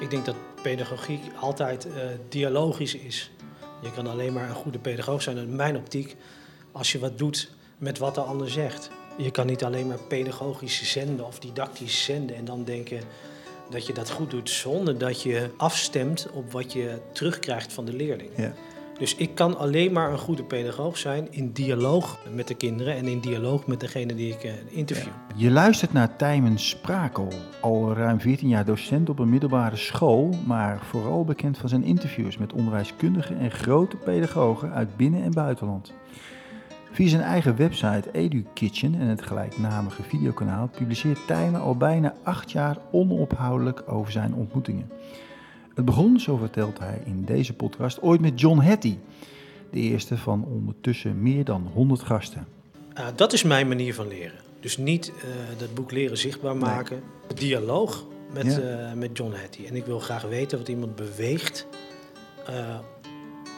[0.00, 1.92] Ik denk dat pedagogiek altijd uh,
[2.28, 3.30] dialogisch is.
[3.82, 6.16] Je kan alleen maar een goede pedagoog zijn, in mijn optiek,
[6.72, 8.90] als je wat doet met wat de ander zegt.
[9.16, 13.00] Je kan niet alleen maar pedagogisch zenden of didactisch zenden en dan denken
[13.70, 17.92] dat je dat goed doet zonder dat je afstemt op wat je terugkrijgt van de
[17.92, 18.30] leerling.
[19.00, 23.06] Dus ik kan alleen maar een goede pedagoog zijn in dialoog met de kinderen en
[23.06, 25.12] in dialoog met degene die ik uh, interview.
[25.36, 27.28] Je luistert naar Tijmen Sprakel,
[27.60, 32.36] al ruim 14 jaar docent op een middelbare school, maar vooral bekend van zijn interviews
[32.38, 35.92] met onderwijskundigen en grote pedagogen uit binnen- en buitenland.
[36.92, 42.76] Via zijn eigen website EduKitchen en het gelijknamige videokanaal publiceert Tijmen al bijna acht jaar
[42.90, 44.90] onophoudelijk over zijn ontmoetingen.
[45.74, 48.98] Het begon, zo vertelt hij in deze podcast, ooit met John Hattie,
[49.70, 52.46] de eerste van ondertussen meer dan 100 gasten.
[52.98, 54.38] Uh, dat is mijn manier van leren.
[54.60, 57.02] Dus niet uh, dat boek leren zichtbaar maken.
[57.28, 57.38] Nee.
[57.38, 58.90] Dialoog met, ja.
[58.90, 59.66] uh, met John Hattie.
[59.66, 61.66] En ik wil graag weten wat iemand beweegt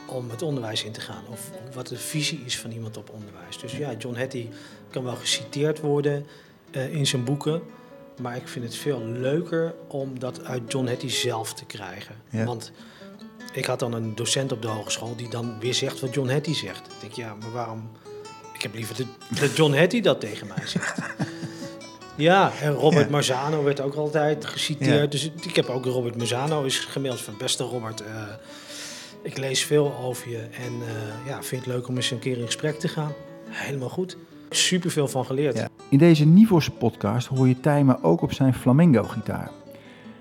[0.07, 1.23] om het onderwijs in te gaan.
[1.31, 3.59] Of wat de visie is van iemand op onderwijs.
[3.59, 4.49] Dus ja, John Hattie
[4.91, 6.27] kan wel geciteerd worden
[6.71, 7.63] in zijn boeken.
[8.21, 12.15] Maar ik vind het veel leuker om dat uit John Hattie zelf te krijgen.
[12.31, 12.45] Ja.
[12.45, 12.73] Want
[13.53, 16.55] ik had dan een docent op de hogeschool die dan weer zegt wat John Hattie
[16.55, 16.87] zegt.
[16.87, 17.91] Ik denk, ja, maar waarom...
[18.55, 19.07] Ik heb liever
[19.41, 20.99] dat John Hattie dat tegen mij zegt.
[22.17, 23.11] ja, en Robert ja.
[23.11, 25.01] Marzano werd ook altijd geciteerd.
[25.01, 25.07] Ja.
[25.07, 27.35] Dus ik heb ook Robert Marzano is gemaild van...
[27.39, 28.07] Beste Robert, uh,
[29.23, 32.39] ik lees veel over je en uh, ja, vind het leuk om eens een keer
[32.39, 33.13] in gesprek te gaan.
[33.49, 34.17] Helemaal goed.
[34.57, 35.57] Super veel van geleerd.
[35.59, 35.69] Ja.
[35.89, 39.51] In deze Nivos podcast hoor je Tijmen ook op zijn flamenco-gitaar.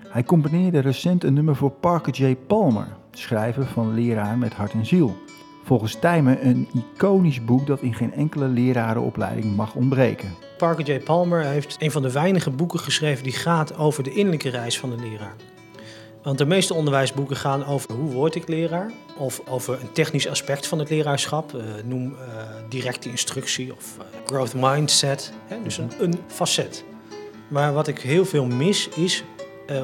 [0.08, 2.36] Hij componeerde recent een nummer voor Parker J.
[2.46, 5.16] Palmer, schrijver van Leraar met Hart en Ziel.
[5.64, 10.34] Volgens Tijmen een iconisch boek dat in geen enkele lerarenopleiding mag ontbreken.
[10.58, 10.98] Parker J.
[10.98, 14.90] Palmer heeft een van de weinige boeken geschreven die gaat over de innerlijke reis van
[14.90, 15.34] de leraar.
[16.22, 20.66] Want de meeste onderwijsboeken gaan over hoe word ik leraar, of over een technisch aspect
[20.66, 22.18] van het leraarschap, uh, noem uh,
[22.68, 25.62] directe instructie of uh, growth mindset, hè?
[25.62, 26.84] dus een, een, facet.
[27.48, 29.24] Maar wat ik heel veel mis is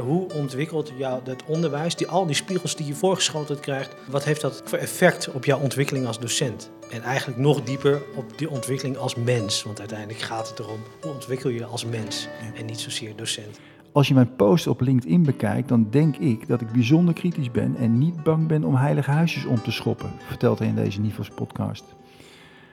[0.04, 4.40] hoe ontwikkelt jou het onderwijs, die, al die spiegels die je voorgeschoteld krijgt, wat heeft
[4.40, 6.70] dat voor effect op jouw ontwikkeling als docent?
[6.90, 11.12] En eigenlijk nog dieper op die ontwikkeling als mens, want uiteindelijk gaat het erom hoe
[11.12, 13.58] ontwikkel je als mens en niet zozeer docent.
[13.92, 17.76] Als je mijn post op LinkedIn bekijkt, dan denk ik dat ik bijzonder kritisch ben
[17.76, 21.28] en niet bang ben om heilige huisjes om te schoppen, vertelt hij in deze Nivos
[21.28, 21.84] podcast.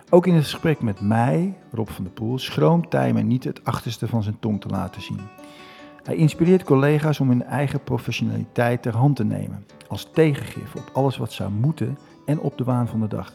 [0.09, 4.07] Ook in het gesprek met mij, Rob van der Poel, schroomt Tijmen niet het achterste
[4.07, 5.19] van zijn tong te laten zien.
[6.03, 11.17] Hij inspireert collega's om hun eigen professionaliteit ter hand te nemen, als tegengif op alles
[11.17, 13.33] wat zou moeten en op de waan van de dag.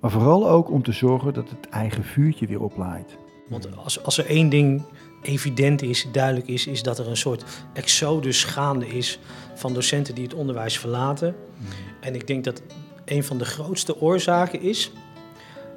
[0.00, 3.16] Maar vooral ook om te zorgen dat het eigen vuurtje weer oplaait.
[3.48, 4.82] Want als, als er één ding
[5.24, 9.18] evident is, duidelijk is, is dat er een soort exodus gaande is
[9.54, 11.34] van docenten die het onderwijs verlaten.
[12.00, 12.62] En ik denk dat
[13.04, 14.92] een van de grootste oorzaken is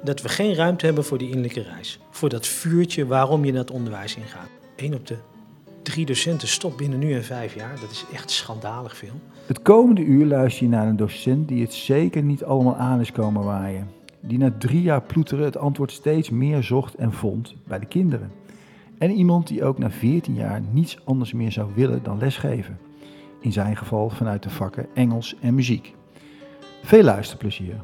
[0.04, 1.98] dat we geen ruimte hebben voor die innerlijke reis.
[2.10, 4.48] Voor dat vuurtje waarom je naar het onderwijs ingaat.
[4.76, 5.16] Eén op de
[5.82, 7.80] drie docenten stopt binnen nu en vijf jaar.
[7.80, 9.20] Dat is echt schandalig veel.
[9.46, 13.12] Het komende uur luister je naar een docent die het zeker niet allemaal aan is
[13.12, 13.90] komen waaien.
[14.20, 18.30] Die na drie jaar ploeteren het antwoord steeds meer zocht en vond bij de kinderen.
[18.98, 22.78] En iemand die ook na 14 jaar niets anders meer zou willen dan lesgeven.
[23.40, 25.94] In zijn geval vanuit de vakken Engels en muziek.
[26.82, 27.74] Veel luisterplezier.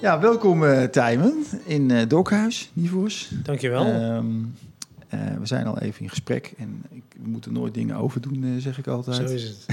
[0.00, 3.32] Ja, welkom uh, Tijmen in uh, Dokhuis, Nivos.
[3.42, 3.86] Dankjewel.
[3.86, 4.54] Um,
[5.14, 8.60] uh, we zijn al even in gesprek en ik, we moeten nooit dingen overdoen, uh,
[8.60, 9.16] zeg ik altijd.
[9.16, 9.66] Zo is het.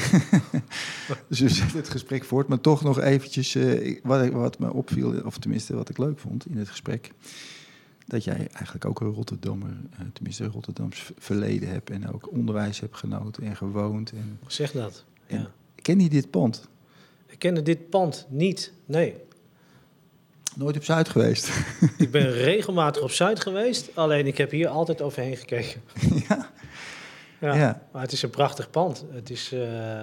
[1.30, 5.22] dus we zetten het gesprek voort, maar toch nog eventjes uh, wat, wat me opviel,
[5.26, 7.12] of tenminste wat ik leuk vond in het gesprek
[8.10, 9.70] dat jij eigenlijk ook een Rotterdammer,
[10.14, 14.12] tenminste een Rotterdams verleden hebt en ook onderwijs hebt genoten en gewoond.
[14.12, 15.04] En, zeg dat.
[15.28, 15.52] En, ja.
[15.76, 16.68] Ken je dit pand?
[17.26, 19.16] Ik kende dit pand niet, nee.
[20.56, 21.50] Nooit op Zuid geweest?
[21.98, 25.82] ik ben regelmatig op Zuid geweest, alleen ik heb hier altijd overheen gekeken.
[26.30, 26.50] ja.
[27.40, 27.56] ja.
[27.56, 29.06] Ja, maar het is een prachtig pand.
[29.12, 30.02] Het is, uh,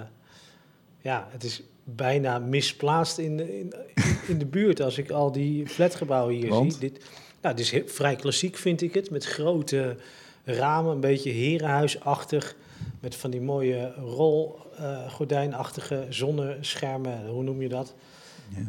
[1.01, 3.73] ja, het is bijna misplaatst in de, in,
[4.29, 6.73] in de buurt als ik al die flatgebouwen hier Want?
[6.73, 6.81] zie.
[6.81, 7.05] Dit,
[7.47, 9.11] nou, het is vrij klassiek, vind ik het.
[9.11, 9.97] Met grote
[10.45, 12.57] ramen, een beetje herenhuisachtig.
[13.01, 17.95] Met van die mooie rolgordijnachtige zonneschermen, hoe noem je dat?
[18.49, 18.59] Ja.
[18.59, 18.65] Uh,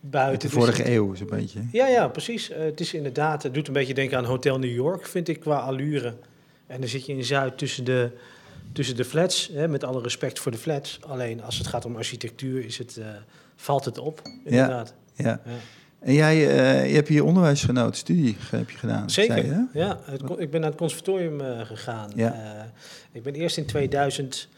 [0.00, 0.32] buiten.
[0.32, 1.60] Uit de vorige dus, eeuw, zo'n beetje.
[1.72, 2.50] Ja, ja, precies.
[2.50, 5.40] Uh, het is inderdaad, het doet een beetje denken aan Hotel New York, vind ik,
[5.40, 6.14] qua allure.
[6.66, 8.10] En dan zit je in Zuid tussen de,
[8.72, 10.98] tussen de flats, hè, met alle respect voor de flats.
[11.06, 13.00] Alleen als het gaat om architectuur, is het,
[13.56, 14.94] valt het op, inderdaad.
[15.14, 15.40] Ja, ja.
[15.44, 15.52] ja.
[15.98, 19.10] En jij uh, je hebt hier onderwijs genoten, studie heb je gedaan.
[19.10, 20.00] Zeker, je, ja.
[20.04, 22.10] Het, ik ben naar het conservatorium uh, gegaan.
[22.14, 22.34] Ja.
[22.34, 22.62] Uh,
[23.12, 24.48] ik ben eerst in 2000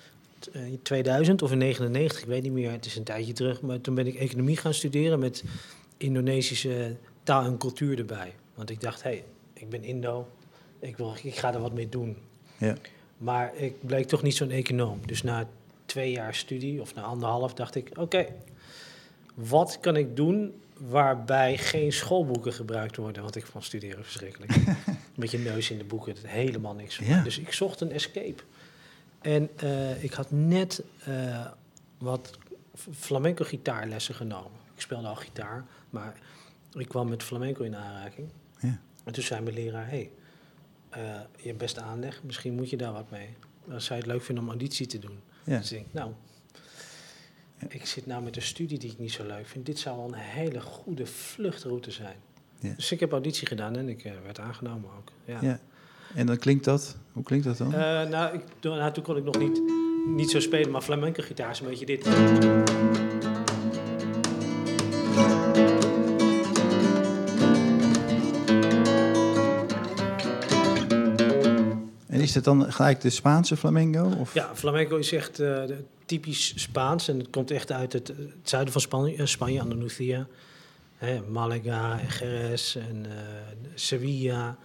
[0.52, 3.60] eh, in 2000 of in 99, ik weet niet meer, het is een tijdje terug.
[3.60, 5.44] Maar toen ben ik economie gaan studeren met
[5.96, 8.34] Indonesische taal en cultuur erbij.
[8.54, 10.28] Want ik dacht, hé, hey, ik ben Indo,
[10.78, 12.16] ik, wil, ik ga er wat mee doen.
[12.58, 12.74] Ja.
[13.16, 15.00] Maar ik bleek toch niet zo'n econoom.
[15.06, 15.48] Dus na
[15.84, 18.26] twee jaar studie, of na anderhalf, dacht ik, oké,
[19.34, 20.52] wat kan ik doen
[20.88, 23.22] waarbij geen schoolboeken gebruikt worden?
[23.22, 24.56] Want ik vond studeren verschrikkelijk.
[25.16, 27.22] Met je neus in de boeken, dat helemaal niks Ja.
[27.22, 28.42] Dus ik zocht een escape.
[29.20, 31.46] En eh, ik had net eh,
[31.98, 32.38] wat
[32.94, 34.58] flamenco gitaarlessen genomen.
[34.74, 36.14] Ik speelde al gitaar, maar
[36.72, 38.28] ik kwam met flamenco in aanraking.
[38.60, 38.80] Ja.
[39.04, 40.10] En toen zei mijn leraar, hey,
[40.90, 41.00] eh,
[41.36, 43.36] je hebt best aanleg, misschien moet je daar wat mee.
[43.66, 45.20] Zou je het leuk vinden om auditie te doen.
[45.44, 45.58] Ja.
[45.58, 46.12] Dus ik denk, nou,
[47.68, 49.66] ik zit nou met een studie die ik niet zo leuk vind.
[49.66, 52.16] Dit zou wel een hele goede vluchtroute zijn.
[52.58, 52.72] Ja.
[52.76, 55.12] Dus ik heb auditie gedaan en ik eh, werd aangenomen ook.
[55.24, 55.38] Ja.
[55.40, 55.60] Ja.
[56.14, 57.74] En dan klinkt dat, hoe klinkt dat dan?
[57.74, 59.62] Eh, nou, ik, nou, toen kon ik nog niet,
[60.06, 62.08] niet zo spelen, maar flamenco gitaar is een beetje dit.
[72.30, 74.10] Is dat dan gelijk de Spaanse flamenco?
[74.18, 74.34] Of?
[74.34, 75.62] Ja, flamenco is echt eh,
[76.04, 80.26] typisch Spaans en het komt echt uit het, het zuiden van Spanje, eh, Spanje Andalusia.
[80.96, 83.12] Hè, Malaga Jerez en eh,
[83.74, 84.56] Sevilla,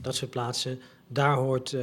[0.00, 0.80] dat soort plaatsen.
[1.08, 1.76] Daar, hoort,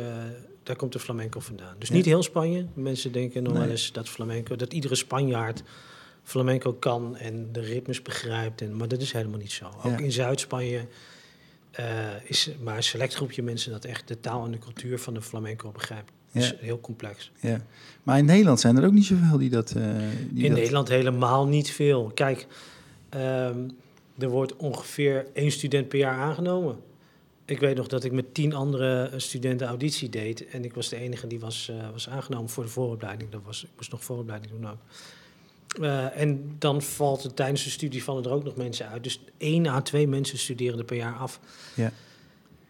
[0.64, 1.76] daar komt de flamenco vandaan.
[1.80, 1.96] Dus Ja.
[1.96, 2.66] niet heel Spanje.
[2.74, 3.62] Mensen denken nog Nee.
[3.62, 5.64] wel eens dat flamenco, dat iedere Spanjaard
[6.24, 8.62] flamenco kan en de ritmes begrijpt.
[8.62, 9.70] En, maar dat is helemaal niet zo.
[9.84, 9.92] Ja.
[9.92, 10.86] Ook in Zuid-Spanje
[11.76, 11.86] eh,
[12.24, 15.22] is maar een select groepje mensen dat echt de taal en de cultuur van de
[15.22, 16.12] flamenco begrijpt.
[16.32, 17.32] Dat is heel complex.
[17.40, 17.62] Ja.
[18.04, 19.72] Maar in Nederland zijn er ook niet zoveel die dat...
[19.72, 19.84] eh,
[20.30, 22.12] die In dat- Nederland helemaal niet veel.
[22.14, 22.48] Kijk,
[23.10, 23.70] ehm,
[24.18, 26.78] er wordt ongeveer één student per jaar aangenomen.
[27.46, 30.48] Ik weet nog dat ik met tien andere studenten auditie deed.
[30.48, 33.30] En ik was de enige die was, eh, was aangenomen voor de vooropleiding.
[33.32, 34.78] Dat was, ik moest nog vooropleiding doen ook.
[35.82, 39.04] Eh, en dan valt er tijdens de studie vallen er ook nog mensen uit.
[39.04, 41.40] Dus één à twee mensen studeren er per jaar af.
[41.74, 41.92] Ja.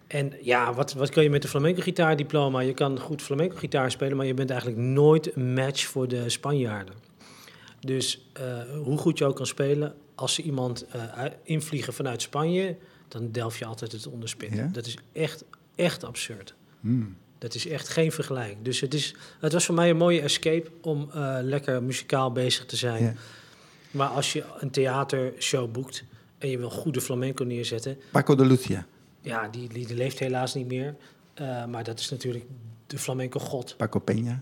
[0.07, 2.59] En ja, wat, wat kun je met een flamenco gitaardiploma?
[2.59, 6.29] Je kan goed flamenco gitaar spelen, maar je bent eigenlijk nooit een match voor de
[6.29, 6.93] Spanjaarden.
[7.79, 12.77] Dus eh, hoe goed je ook kan spelen, als ze iemand eh, invliegen vanuit Spanje,
[13.07, 14.53] dan delf je altijd het onderspit.
[14.53, 14.69] Ja?
[14.71, 15.43] Dat is echt,
[15.75, 16.55] echt absurd.
[16.79, 17.15] Hmm.
[17.37, 18.55] Dat is echt geen vergelijk.
[18.61, 22.65] Dus het, is, het was voor mij een mooie escape om eh, lekker muzikaal bezig
[22.65, 23.03] te zijn.
[23.03, 23.13] Ja.
[23.91, 26.03] Maar als je een theatershow boekt
[26.37, 28.85] en je wil goede flamenco neerzetten, Paco de Lucia.
[29.21, 30.95] ja, die, die leeft helaas niet meer.
[31.33, 32.45] Eh, maar dat is natuurlijk
[32.87, 33.77] de flamenco god.
[33.77, 34.39] Paco Peña.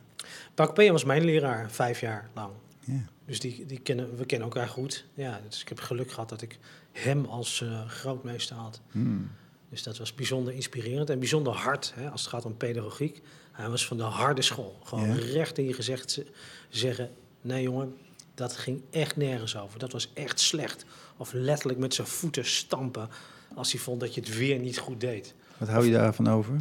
[0.53, 2.51] Paco Peña was mijn leraar, vijf jaar lang.
[2.79, 3.05] Ja.
[3.25, 5.05] Dus die, die kennen, we kennen elkaar goed.
[5.13, 6.59] Ja, dus ik heb geluk gehad dat ik
[6.91, 8.81] hem als eh, grootmeester had.
[8.91, 9.31] Hmm.
[9.73, 13.21] Dus dat was bijzonder inspirerend en bijzonder hard hè, als het gaat om pedagogiek.
[13.51, 14.79] Hij was van de harde school.
[14.83, 15.13] Gewoon Ja.
[15.31, 16.25] recht in je gezicht ze-
[16.69, 17.11] zeggen:
[17.41, 17.97] nee jongen,
[18.35, 19.79] dat ging echt nergens over.
[19.79, 20.85] Dat was echt slecht.
[21.17, 23.09] Of letterlijk met zijn voeten stampen
[23.55, 25.33] als hij vond dat je het weer niet goed deed.
[25.57, 26.55] Wat hou je daarvan over?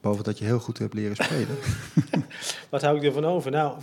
[0.00, 1.56] Behalve dat je heel goed hebt leren spelen.
[2.70, 3.50] Wat hou ik ervan over?
[3.50, 3.78] Nou,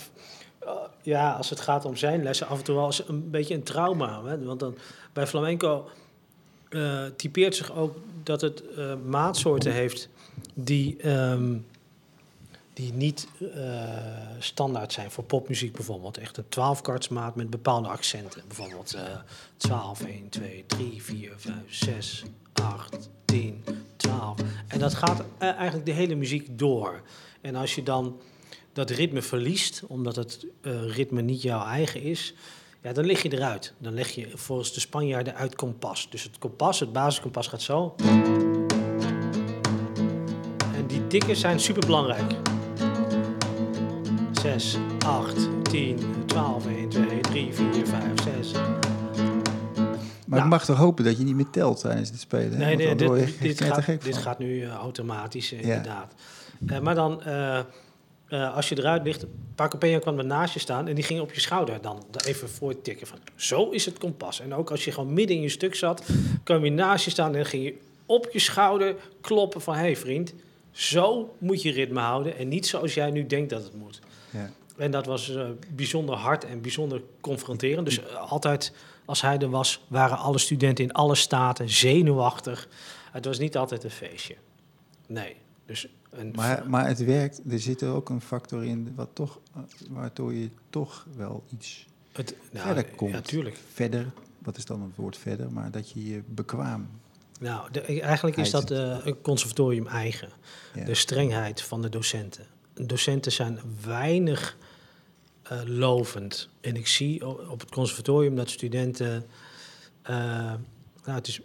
[0.59, 0.71] eh,
[1.01, 3.63] ja, als het gaat om zijn lessen, af en toe wel eens een beetje een
[3.63, 4.23] trauma.
[4.25, 4.43] Hè?
[4.43, 4.77] Want dan,
[5.13, 5.89] bij flamenco
[6.75, 10.09] eh, typeert zich ook dat het eh, maatsoorten heeft
[10.53, 11.57] die, ehm,
[12.73, 13.83] die niet eh,
[14.39, 15.11] standaard zijn.
[15.11, 16.17] Voor popmuziek bijvoorbeeld.
[16.17, 18.41] Echt een 12 maat met bepaalde accenten.
[18.47, 19.01] Bijvoorbeeld eh
[19.57, 23.63] 12, 1, 2, 3, 4, 5, 6, 8, 10,
[23.95, 24.39] 12.
[24.67, 27.01] En dat gaat eigenlijk de hele muziek door.
[27.41, 28.19] En als je dan
[28.73, 30.45] dat ritme verliest, omdat het
[30.85, 32.33] ritme niet jouw eigen is,
[32.85, 33.73] ja, dan lig je eruit.
[33.77, 36.07] Dan leg je volgens de Spanjaarden uit kompas.
[36.09, 37.95] Dus het kompas, het basiskompas gaat zo.
[40.75, 42.33] En die tikken zijn super belangrijk.
[44.31, 48.03] 6, 8, 10, 12, 1, 2, 3, 4, 5,
[48.39, 48.51] 6.
[48.51, 50.47] Maar ik Nou.
[50.47, 52.57] mag toch hopen dat je niet meer telt tijdens het spelen?
[52.57, 55.65] Nee, nee dit, dit, gaat, dit gaat nu eh, automatisch, eh, Ja.
[55.65, 56.13] inderdaad.
[56.67, 57.21] Eh, maar dan,
[58.27, 61.19] eh, als je eruit ligt, Paco Peña kwam er naast je staan en die ging
[61.19, 64.39] op je schouder dan even voor tikken van, zo is het kompas.
[64.39, 66.07] En ook als je gewoon midden in je stuk zat,
[66.43, 69.95] kwam hij naast je staan en ging je op je schouder kloppen van, hé hey
[69.95, 70.33] vriend,
[70.71, 73.99] zo moet je ritme houden en niet zoals jij nu denkt dat het moet.
[74.29, 74.51] Ja.
[74.77, 77.85] En dat was eh, bijzonder hard en bijzonder confronterend.
[77.85, 78.73] Dus eh, altijd
[79.05, 82.67] als hij er was, waren alle studenten in alle staten zenuwachtig.
[83.11, 84.35] Het was niet altijd een feestje.
[85.07, 85.35] Nee.
[85.65, 89.39] Dus een Maar, maar het werkt, er zit er ook een factor in wat toch,
[89.55, 93.11] eh, waardoor je toch wel iets het, nou, verder komt.
[93.13, 93.57] Ja, tuurlijk.
[93.73, 95.51] Verder, wat is dan het woord verder?
[95.51, 96.89] Maar dat je je bekwaam...
[97.39, 100.29] Nou, de- eigenlijk is dat eh, een conservatorium eigen.
[100.73, 100.85] Ja.
[100.85, 102.45] De strengheid van de docenten.
[102.73, 104.57] Docenten zijn weinig
[105.43, 106.49] eh, lovend.
[106.61, 109.25] En ik zie op het conservatorium dat studenten...
[110.03, 110.59] nou,
[111.03, 111.41] het is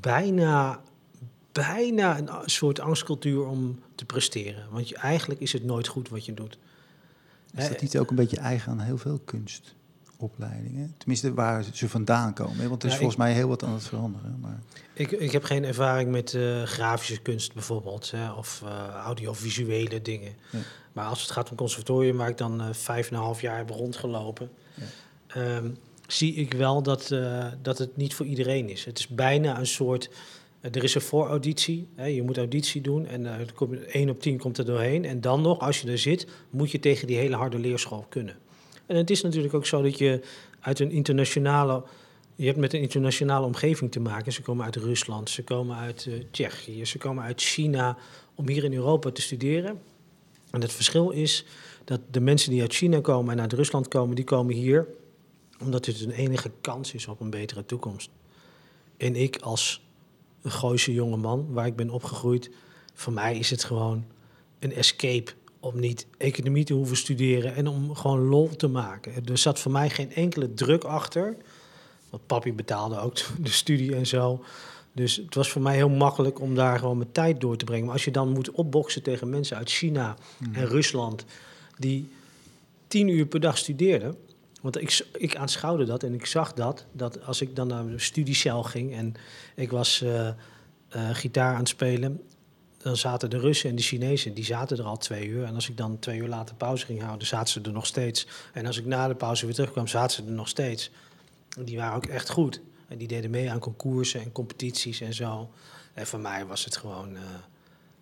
[0.00, 0.82] bijna,
[1.54, 4.66] bijna een soort angstcultuur om te presteren.
[4.70, 6.58] Want je, eigenlijk is het nooit goed wat je doet.
[7.56, 10.94] Is dat niet ook een beetje eigen aan heel veel kunstopleidingen?
[10.98, 12.56] Tenminste, waar ze vandaan komen.
[12.56, 12.68] hè?
[12.68, 14.38] Want er is Ja, volgens mij heel wat aan het veranderen.
[14.40, 14.60] Maar
[14.92, 20.32] Ik, ik heb geen ervaring met eh, grafische kunst bijvoorbeeld, hè, of eh, audiovisuele dingen.
[20.50, 20.58] Ja.
[20.92, 23.56] Maar als het gaat om conservatorium, waar ik dan eh, vijf en een half jaar
[23.56, 24.84] heb rondgelopen, Ja.
[25.26, 25.70] ehm,
[26.06, 28.84] zie ik wel dat, eh, dat het niet voor iedereen is.
[28.84, 30.10] Het is bijna een soort.
[30.64, 34.20] Eh, er is een voorauditie, je moet auditie doen en eh, er komt, 1 op
[34.20, 35.04] 10 komt er doorheen.
[35.04, 38.36] En dan nog, als je er zit, moet je tegen die hele harde leerschool kunnen.
[38.86, 40.20] En het is natuurlijk ook zo dat je
[40.60, 41.84] uit een internationale
[42.36, 44.32] je hebt met een internationale omgeving te maken.
[44.32, 47.96] Ze komen uit Rusland, ze komen uit eh, Tsjechië, ze komen uit China
[48.34, 49.80] om hier in Europa te studeren.
[50.50, 51.44] En het verschil is
[51.84, 54.86] dat de mensen die uit China komen en uit Rusland komen, die komen hier
[55.60, 58.10] omdat het een enige kans is op een betere toekomst.
[58.96, 59.83] En ik als
[60.44, 62.50] een Gooise jonge man, waar ik ben opgegroeid,
[62.94, 64.04] voor mij is het gewoon
[64.58, 69.26] een escape om niet economie te hoeven studeren en om gewoon lol te maken.
[69.26, 71.36] Er zat voor mij geen enkele druk achter.
[72.10, 74.44] Want papi betaalde ook de studie en zo.
[74.92, 77.84] Dus het was voor mij heel makkelijk om daar gewoon mijn tijd door te brengen.
[77.84, 80.16] Maar als je dan moet opboksen tegen mensen uit China
[80.52, 81.24] en Rusland...
[81.78, 82.08] die
[82.86, 84.16] tien uur per dag studeerden...
[84.64, 87.98] Want ik, ik aanschouwde dat en ik zag dat, dat als ik dan naar de
[87.98, 88.94] studiecel ging...
[88.94, 89.14] en
[89.54, 90.34] ik was eh, eh,
[91.12, 92.22] gitaar aan het spelen...
[92.78, 95.44] dan zaten de Russen en de Chinezen, die zaten er al twee uur.
[95.44, 98.26] En als ik dan twee uur later pauze ging houden, zaten ze er nog steeds.
[98.52, 100.90] En als ik na de pauze weer terugkwam, zaten ze er nog steeds.
[101.56, 102.60] En Die waren ook echt goed.
[102.88, 105.50] En die deden mee aan concoursen en competities en zo.
[105.94, 107.22] En voor mij was het gewoon eh,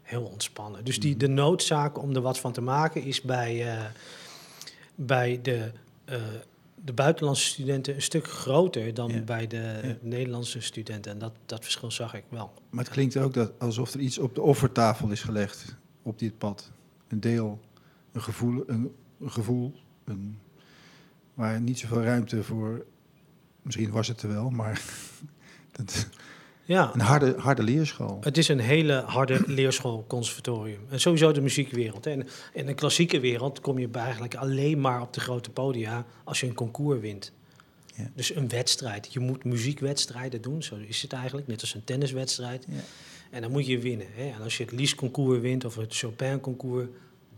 [0.02, 0.84] heel ontspannen.
[0.84, 3.78] Dus die, de noodzaak om er wat van te maken is bij,
[4.94, 5.72] bij de,
[6.84, 9.20] de buitenlandse studenten een stuk groter dan Ja.
[9.20, 9.96] bij de Ja.
[10.00, 11.12] Nederlandse studenten.
[11.12, 12.52] En dat, dat verschil zag ik wel.
[12.70, 16.38] Maar het klinkt ook dat alsof er iets op de offertafel is gelegd op dit
[16.38, 16.70] pad.
[17.08, 17.60] Een deel,
[18.12, 19.74] een gevoel, een, een gevoel
[20.04, 20.38] een,
[21.34, 22.84] waar niet zoveel ruimte voor.
[23.62, 24.82] Misschien was het er wel, maar
[25.76, 26.08] dat,
[26.72, 28.18] Ja, een harde, harde leerschool.
[28.20, 30.80] Het is een hele harde leerschool, conservatorium.
[30.88, 32.06] En sowieso de muziekwereld.
[32.06, 36.40] En in de klassieke wereld kom je eigenlijk alleen maar op de grote podia als
[36.40, 37.32] je een concours wint.
[37.94, 38.10] Ja.
[38.14, 39.12] Dus een wedstrijd.
[39.12, 42.66] Je moet muziekwedstrijden doen, zo is het eigenlijk, net als een tenniswedstrijd.
[42.68, 42.80] Ja.
[43.30, 44.06] En dan moet je winnen.
[44.14, 44.30] Hè.
[44.30, 46.86] En als je het Lies-concours wint of het Chopin-concours,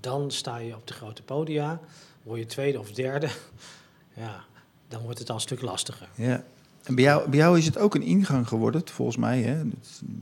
[0.00, 1.81] dan sta je op de grote podia.
[2.23, 3.29] Word je tweede of derde,
[4.25, 4.45] ja,
[4.88, 6.09] dan wordt het al een stuk lastiger.
[6.14, 6.45] Ja.
[6.85, 9.43] En bij jou, bij jou is het ook een ingang geworden, volgens mij.
[9.43, 9.64] Hè?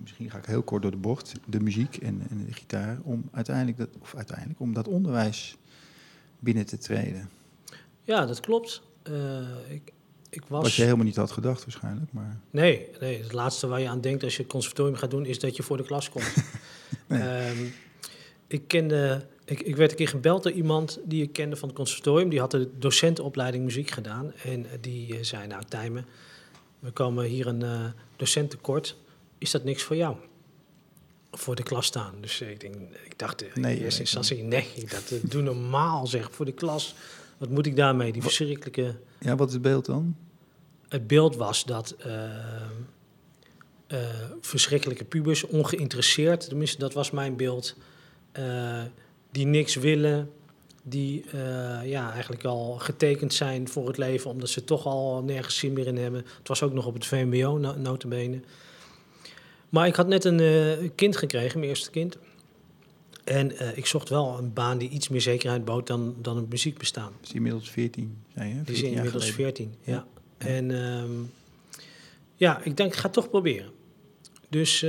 [0.01, 1.33] Misschien ga ik heel kort door de bocht.
[1.47, 2.99] De muziek en, en de gitaar.
[3.03, 5.57] Om uiteindelijk, dat, of uiteindelijk om dat onderwijs
[6.39, 7.31] binnen te treden.
[8.03, 8.83] Ja, dat klopt.
[9.03, 9.93] Eh, ik,
[10.31, 10.63] ik was...
[10.63, 12.13] Wat je helemaal niet had gedacht waarschijnlijk.
[12.13, 15.27] Maar Nee, nee, het laatste waar je aan denkt als je het conservatorium gaat doen,
[15.27, 16.35] is dat je voor de klas komt.
[17.07, 17.21] Nee.
[17.21, 17.65] Ehm,
[18.47, 21.77] ik, kende, ik, ik werd een keer gebeld door iemand die ik kende van het
[21.77, 22.29] conservatorium.
[22.29, 24.33] Die had de docentenopleiding muziek gedaan.
[24.45, 26.07] En die eh, zei, nou Tijmen,
[26.83, 27.85] we komen hier een eh,
[28.17, 28.97] docent tekort.
[29.39, 30.17] Is dat niks voor jou?
[31.31, 32.15] Voor de klas staan.
[32.21, 32.75] Dus ik, denk,
[33.05, 36.53] ik dacht eh, in Nee, eerste instantie, nee, dat eh, doe normaal zeg, voor de
[36.53, 36.95] klas.
[37.39, 38.13] Wat moet ik daarmee?
[38.13, 38.97] Die verschrikkelijke...
[39.19, 40.17] ja, wat is het beeld dan?
[40.89, 41.97] Het beeld was dat
[44.41, 47.77] verschrikkelijke pubers, ongeïnteresseerd, tenminste dat was mijn beeld,
[49.31, 50.33] die niks willen,
[50.83, 55.57] die eh, ja, eigenlijk al getekend zijn voor het leven, omdat ze toch al nergens
[55.57, 56.25] zin meer in hebben.
[56.39, 58.41] Het was ook nog op het VMBO, no notabene.
[59.69, 62.19] Maar ik had net een eh, kind gekregen, mijn eerste kind.
[63.25, 66.49] En eh, ik zocht wel een baan die iets meer zekerheid bood dan, dan het
[66.49, 67.13] muziekbestaan.
[67.23, 68.55] Is die inmiddels 14, zei je?
[68.55, 69.55] Die 14 is jaar inmiddels geleden.
[69.55, 69.93] 14, ja.
[69.93, 70.07] Ja.
[70.47, 71.11] En ehm,
[72.37, 73.71] ja, ik denk, ik ga het toch proberen.
[74.49, 74.83] Dus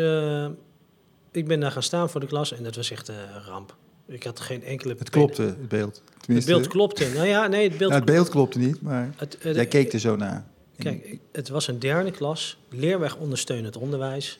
[1.31, 3.75] ik ben daar gaan staan voor de klas en dat was echt een ramp.
[4.05, 4.95] Ik had geen enkele...
[4.97, 6.01] Het klopte, het beeld.
[6.25, 7.09] Het beeld klopte.
[7.13, 7.91] Nou ja, nee, het beeld...
[7.91, 10.45] nou, het beeld klopte niet, maar het- het- jij keek er zo naar.
[10.77, 14.39] Kijk, het was een derde klas, leerweg ondersteunend onderwijs.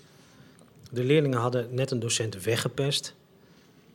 [0.91, 3.13] De leerlingen hadden net een docent weggepest.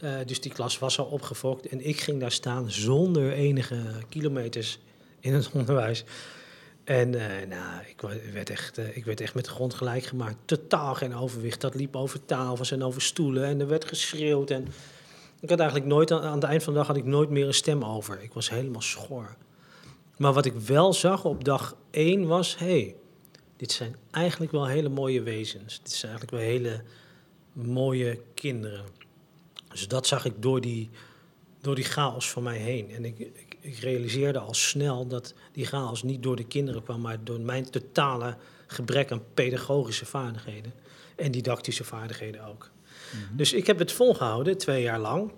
[0.01, 1.67] Eh, dus die klas was al opgefokt.
[1.69, 3.77] En ik ging daar staan zonder enige
[4.09, 4.79] kilometers
[5.21, 6.05] in het onderwijs.
[6.85, 8.01] En eh, nou, ik
[8.33, 10.37] werd, echt, eh, ik werd echt met de grond gelijk gemaakt.
[10.45, 11.61] Totaal geen overwicht.
[11.61, 13.45] Dat liep over tafels en over stoelen.
[13.45, 14.51] En er werd geschreeuwd.
[14.51, 14.67] En
[15.41, 17.55] ik had eigenlijk nooit, aan, het eind van de dag had ik nooit meer een
[17.55, 18.23] stem over.
[18.23, 19.37] Ik was helemaal schor.
[20.17, 22.59] Maar wat ik wel zag op dag één was...
[22.59, 22.95] hey,
[23.57, 25.81] dit zijn eigenlijk wel hele mooie wezens.
[25.83, 26.83] Dit zijn eigenlijk wel hele
[27.53, 28.85] mooie kinderen.
[29.69, 30.91] Dus dat zag ik door die,
[31.61, 32.91] door die chaos van mij heen.
[32.91, 37.01] En ik, ik, ik realiseerde al snel dat die chaos niet door de kinderen kwam,
[37.01, 40.73] maar door mijn totale gebrek aan pedagogische vaardigheden.
[41.17, 42.71] En didactische vaardigheden ook.
[43.13, 43.37] Mhm.
[43.37, 45.31] Dus ik heb het volgehouden, twee jaar lang.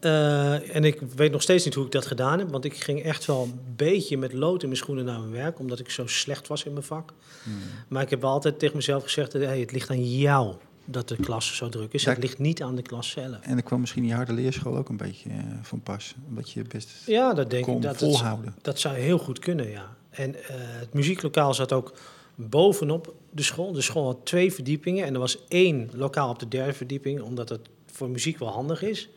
[0.00, 3.02] Uh, en ik weet nog steeds niet hoe ik dat gedaan heb, want ik ging
[3.02, 6.06] echt wel een beetje met lood in mijn schoenen naar mijn werk, omdat ik zo
[6.06, 7.12] slecht was in mijn vak.
[7.42, 7.56] Mhm.
[7.88, 11.56] Maar ik heb altijd tegen mezelf gezegd: hey, het ligt aan jou dat de klas
[11.56, 12.04] zo druk is.
[12.04, 13.38] het ligt niet aan de klas zelf.
[13.40, 16.62] En er kwam misschien die harde leerschool ook een beetje uh, van pas, omdat je
[16.62, 18.52] best ja, dat denk ik, dat volhouden.
[18.54, 19.96] Dat, dat zou heel goed kunnen, ja.
[20.10, 21.92] En uh, het muzieklokaal zat ook
[22.34, 23.72] bovenop de school.
[23.72, 27.48] De school had twee verdiepingen en er was één lokaal op de derde verdieping, omdat
[27.48, 29.08] het voor muziek wel handig is.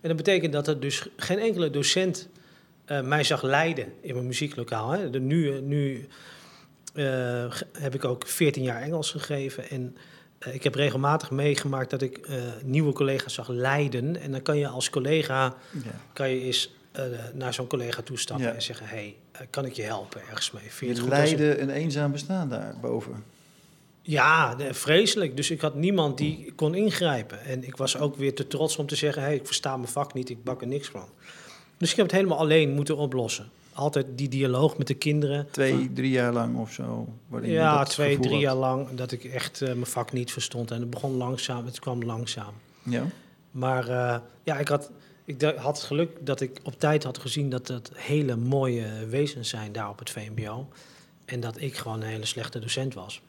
[0.00, 2.28] En dat betekent dat er dus geen enkele docent
[2.86, 4.90] uh, mij zag leiden in mijn muzieklokaal.
[4.90, 5.10] Hè.
[5.10, 6.08] De, nu nu
[6.94, 9.96] uh, heb ik ook 14 jaar Engels gegeven en
[10.46, 12.28] uh, ik heb regelmatig meegemaakt dat ik
[12.64, 14.20] nieuwe collega's zag leiden.
[14.20, 16.00] En dan kan je als collega ja.
[16.12, 16.74] kan je eens
[17.32, 18.52] naar zo'n collega toestappen ja.
[18.52, 19.16] en zeggen: hey,
[19.50, 20.62] kan ik je helpen ergens mee?
[20.68, 23.24] Vind je het leiden een eenzaam bestaan daarboven?
[24.02, 25.36] Ja, vreselijk.
[25.36, 27.44] Dus ik had niemand die kon ingrijpen.
[27.44, 30.14] En ik was ook weer te trots om te zeggen: hey, ik versta mijn vak
[30.14, 31.08] niet, ik bak er niks van.
[31.76, 33.50] Dus ik heb het helemaal alleen moeten oplossen.
[33.72, 35.46] Altijd die dialoog met de kinderen.
[35.50, 37.08] Twee, drie jaar lang of zo?
[37.42, 40.70] Ja, twee, drie jaar lang dat ik echt uh, mijn vak niet verstond.
[40.70, 42.54] En het begon langzaam, het kwam langzaam.
[42.82, 43.06] Ja.
[43.50, 44.90] Maar uh, ja, ik had,
[45.24, 49.48] ik had het geluk dat ik op tijd had gezien dat het hele mooie wezens
[49.48, 50.68] zijn daar op het VMBO.
[51.24, 53.20] En dat ik gewoon een hele slechte docent was.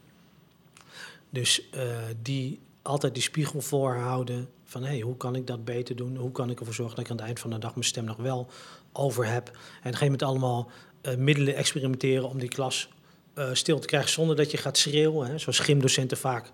[1.30, 1.82] Dus uh,
[2.22, 6.16] die altijd die spiegel voorhouden van hé, hey, hoe kan ik dat beter doen?
[6.16, 8.04] Hoe kan ik ervoor zorgen dat ik aan het eind van de dag mijn stem
[8.06, 8.48] nog wel
[8.92, 9.48] over heb?
[9.48, 10.70] En op een gegeven moment allemaal
[11.02, 12.90] uh, middelen experimenteren om die klas
[13.36, 15.28] uh, stil te krijgen zonder dat je gaat schreeuwen.
[15.28, 15.38] Hè?
[15.38, 16.52] Zoals gymdocenten vaak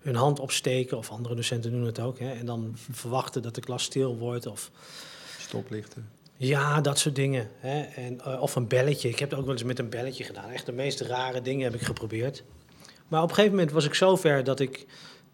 [0.00, 2.18] hun hand opsteken, of andere docenten doen het ook.
[2.18, 2.32] Hè?
[2.32, 4.46] En dan verwachten dat de klas stil wordt.
[4.46, 4.70] Of...
[5.38, 6.08] Stoplichten.
[6.36, 7.48] Ja, dat soort dingen.
[7.58, 7.80] Hè?
[7.80, 9.08] En, of een belletje.
[9.08, 10.50] Ik heb het ook wel eens met een belletje gedaan.
[10.50, 12.44] Echt de meest rare dingen heb ik geprobeerd.
[13.08, 14.86] Maar op een gegeven moment was ik zo ver dat ik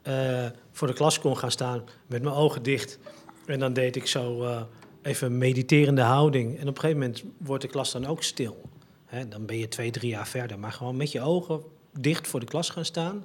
[0.03, 2.99] uh, voor de klas kon gaan staan met mijn ogen dicht.
[3.47, 4.62] En dan deed ik zo uh,
[5.03, 6.59] even een mediterende houding.
[6.59, 8.61] En op een gegeven moment wordt de klas dan ook stil.
[9.05, 10.59] Hè, dan ben je twee, drie jaar verder.
[10.59, 11.61] Maar gewoon met je ogen
[11.99, 13.25] dicht voor de klas gaan staan.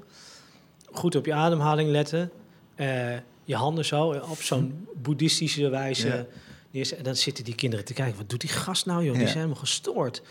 [0.91, 2.31] Goed op je ademhaling letten.
[2.75, 6.27] Uh, je handen zo op zo'n boeddhistische wijze.
[6.71, 6.97] Ja.
[6.97, 8.17] En dan zitten die kinderen te kijken.
[8.17, 9.13] Wat doet die gast nou, joh?
[9.13, 10.21] Die zijn helemaal gestoord.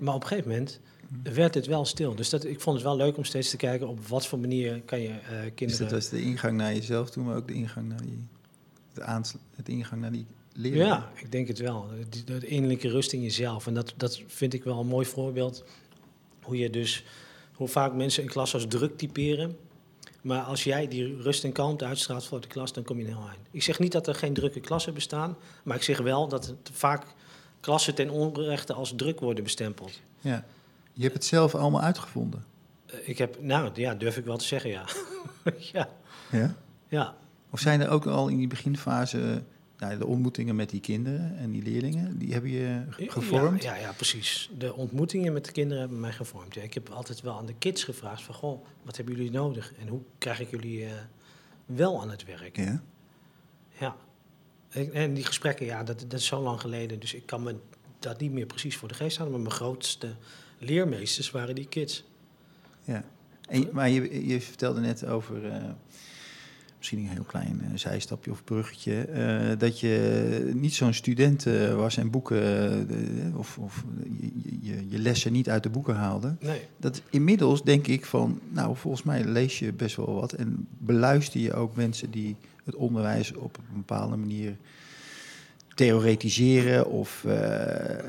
[0.00, 0.80] Maar op een gegeven moment
[1.22, 2.14] werd het wel stil.
[2.14, 4.82] Dus dat, ik vond het wel leuk om steeds te kijken op wat voor manier
[4.84, 5.54] kan je uh, kinderen...
[5.56, 8.26] Dus dat was de ingang naar jezelf toen, maar ook de ingang naar die...
[8.92, 9.22] De
[9.56, 10.84] het ingang naar die leerling.
[10.84, 11.88] Ja, ik denk het wel.
[12.24, 13.66] De, de, innerlijke rust in jezelf.
[13.66, 15.64] En dat, dat vind ik wel een mooi voorbeeld.
[16.42, 17.04] Hoe je dus...
[17.52, 19.56] Hoe vaak mensen een klas als druk typeren.
[20.24, 23.26] Maar als jij die rust en kalmte uitstraalt voor de klas, dan kom je heel
[23.28, 23.48] eind.
[23.50, 25.36] Ik zeg niet dat er geen drukke klassen bestaan.
[25.62, 27.04] Maar ik zeg wel dat het vaak
[27.60, 30.00] klassen ten onrechte als druk worden bestempeld.
[30.20, 30.44] Ja.
[30.92, 32.44] Je hebt het zelf allemaal uitgevonden?
[32.86, 34.84] Eh, ik heb, nou ja, durf ik wel te zeggen, ja.
[35.72, 35.88] ja.
[36.30, 36.54] ja.
[36.88, 37.14] Ja.
[37.50, 39.42] Of zijn er ook al in die beginfase
[39.86, 43.62] nou, de ontmoetingen met die kinderen en die leerlingen, die hebben je gevormd?
[43.62, 44.50] Ja, ja, ja, precies.
[44.58, 46.54] De ontmoetingen met de kinderen hebben mij gevormd.
[46.54, 49.72] Ja, ik heb altijd wel aan de kids gevraagd van, goh, wat hebben jullie nodig?
[49.80, 50.90] En hoe krijg ik jullie uh,
[51.66, 52.56] wel aan het werk?
[52.56, 52.82] Ja.
[53.78, 53.96] Ja.
[54.92, 57.00] En die gesprekken, ja, dat, dat is zo lang geleden.
[57.00, 57.56] Dus ik kan me
[57.98, 59.32] dat niet meer precies voor de geest halen.
[59.32, 60.14] Maar mijn grootste
[60.58, 62.04] leermeesters waren die kids.
[62.84, 63.04] Ja,
[63.48, 65.70] en, maar je, je vertelde net over, uh,
[66.84, 71.44] misschien een heel klein uh, zijstapje of bruggetje, uh, dat je niet zo'n student
[71.76, 72.88] was en boeken
[73.36, 73.84] of, of
[74.20, 76.36] je, je, je, lessen niet uit de boeken haalde.
[76.40, 76.60] Nee.
[76.76, 81.40] Dat inmiddels denk ik van, nou volgens mij lees je best wel wat en beluister
[81.40, 84.56] je ook mensen die het onderwijs op een bepaalde manier
[85.74, 87.26] theoretiseren of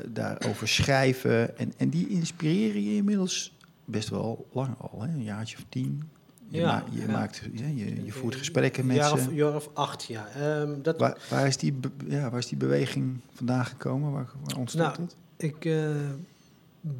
[0.06, 1.58] daarover schrijven.
[1.58, 3.52] En, en die inspireren je inmiddels
[3.84, 5.08] best wel lang al, hè?
[5.08, 6.02] een jaartje of tien.
[6.48, 9.18] Je, ja, je, Maakt, ja, je, je voert gesprekken met ze.
[9.18, 10.58] Een jaar of acht, ja.
[10.60, 10.98] Um, dat...
[10.98, 11.74] Waar, waar, is die,
[12.06, 12.30] ja.
[12.30, 14.12] waar is die beweging vandaan gekomen?
[14.12, 15.90] Waar, waar ontstond nou, Ik uh,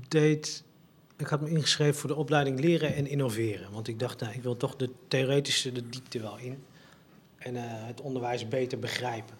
[0.09, 0.64] deed...
[1.16, 3.72] Ik had me ingeschreven voor de opleiding leren en innoveren.
[3.72, 6.59] Want ik dacht, nou, ik wil toch de theoretische de diepte wel in.
[7.37, 9.37] En uh, het onderwijs beter begrijpen.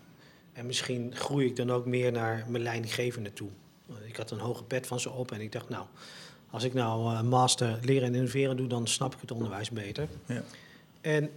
[0.53, 3.49] En misschien groei ik dan ook meer naar mijn leidinggevende toe.
[4.07, 5.87] Ik had een hoge pet van ze op en ik dacht, nou,
[6.51, 10.09] als ik nou een master leren en innoveren doe, dan snap ik het onderwijs beter.
[10.27, 10.43] Ja.
[11.01, 11.31] En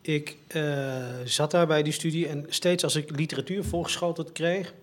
[0.00, 4.74] ik uh, zat daar bij die studie en steeds als ik literatuur voorgeschoteld kreeg,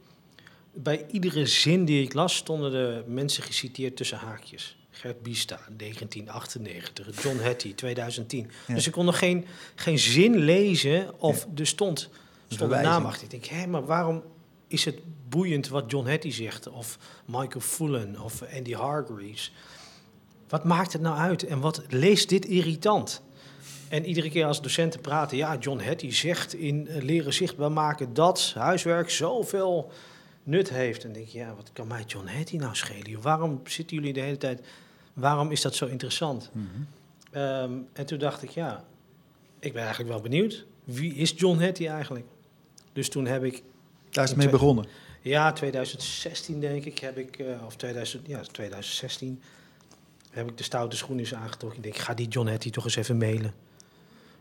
[0.74, 4.78] bij iedere zin die ik las, stonden de mensen geciteerd tussen haakjes.
[4.92, 7.24] Gert Bista, 1998.
[7.24, 8.52] John Hattie, 2010.
[8.68, 11.62] Dus ik kon nog geen, geen zin lezen of ja.
[11.62, 12.10] er stond
[12.48, 13.24] stond een naam achter.
[13.24, 14.24] Ik denk, hé, maar waarom
[14.68, 15.00] is het
[15.30, 19.54] boeiend wat John Hattie zegt, of Michael Fullen, of Andy Hargreaves.
[20.50, 23.22] Wat maakt het nou uit en wat leest dit irritant?
[23.90, 28.14] En iedere keer als docenten praten, ja, John Hattie zegt in eh, leren zichtbaar maken
[28.14, 29.92] dat huiswerk zoveel
[30.44, 31.04] nut heeft.
[31.04, 33.22] En denk je, ja, wat kan mij John Hattie nou schelen?
[33.22, 34.62] Waarom zitten jullie de hele tijd,
[35.14, 36.50] waarom is dat zo interessant?
[36.52, 36.66] Mhm.
[37.32, 38.84] Ehm, en toen dacht ik, ja,
[39.60, 40.66] ik ben eigenlijk wel benieuwd.
[40.84, 42.26] Wie is John Hattie eigenlijk?
[42.94, 43.64] Dus toen heb ik,
[44.10, 44.86] Daar is het mee begonnen.
[45.22, 49.42] ja, 2016 denk ik, heb ik, eh, of 2000, ja, 2016,
[50.30, 51.78] heb ik de stoute schoenen eens aangetrokken.
[51.78, 53.54] Ik denk, ik ga die John Hattie toch eens even mailen.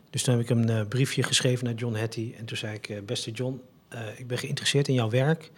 [0.09, 2.35] Dus toen heb ik een eh, briefje geschreven naar John Hattie.
[2.37, 3.61] En toen zei ik, eh, beste John,
[4.17, 5.51] ik ben geïnteresseerd in jouw werk.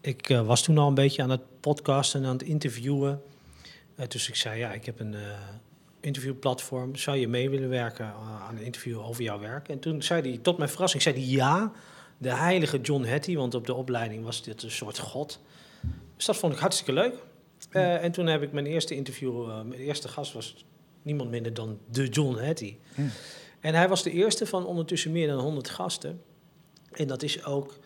[0.00, 3.22] Ik was toen al een beetje aan het podcasten en aan het interviewen.
[4.08, 5.16] Dus ik zei, ja, ik heb een
[6.00, 6.96] interviewplatform.
[6.96, 8.06] Zou je mee willen werken
[8.46, 9.68] aan een interview over jouw werk?
[9.68, 11.72] En toen zei hij, tot mijn verrassing, zei hij ja.
[12.18, 15.40] De heilige John Hattie, want op de opleiding was dit een soort god.
[16.16, 17.14] Dus dat vond ik hartstikke leuk.
[17.70, 20.64] Eh, en toen heb ik mijn eerste interview, eh, mijn eerste gast was
[21.02, 22.78] niemand minder dan de John Hattie.
[22.94, 23.04] Ja.
[23.60, 26.22] En hij was de eerste van ondertussen meer dan 100 gasten.
[26.92, 27.78] En dat is ook,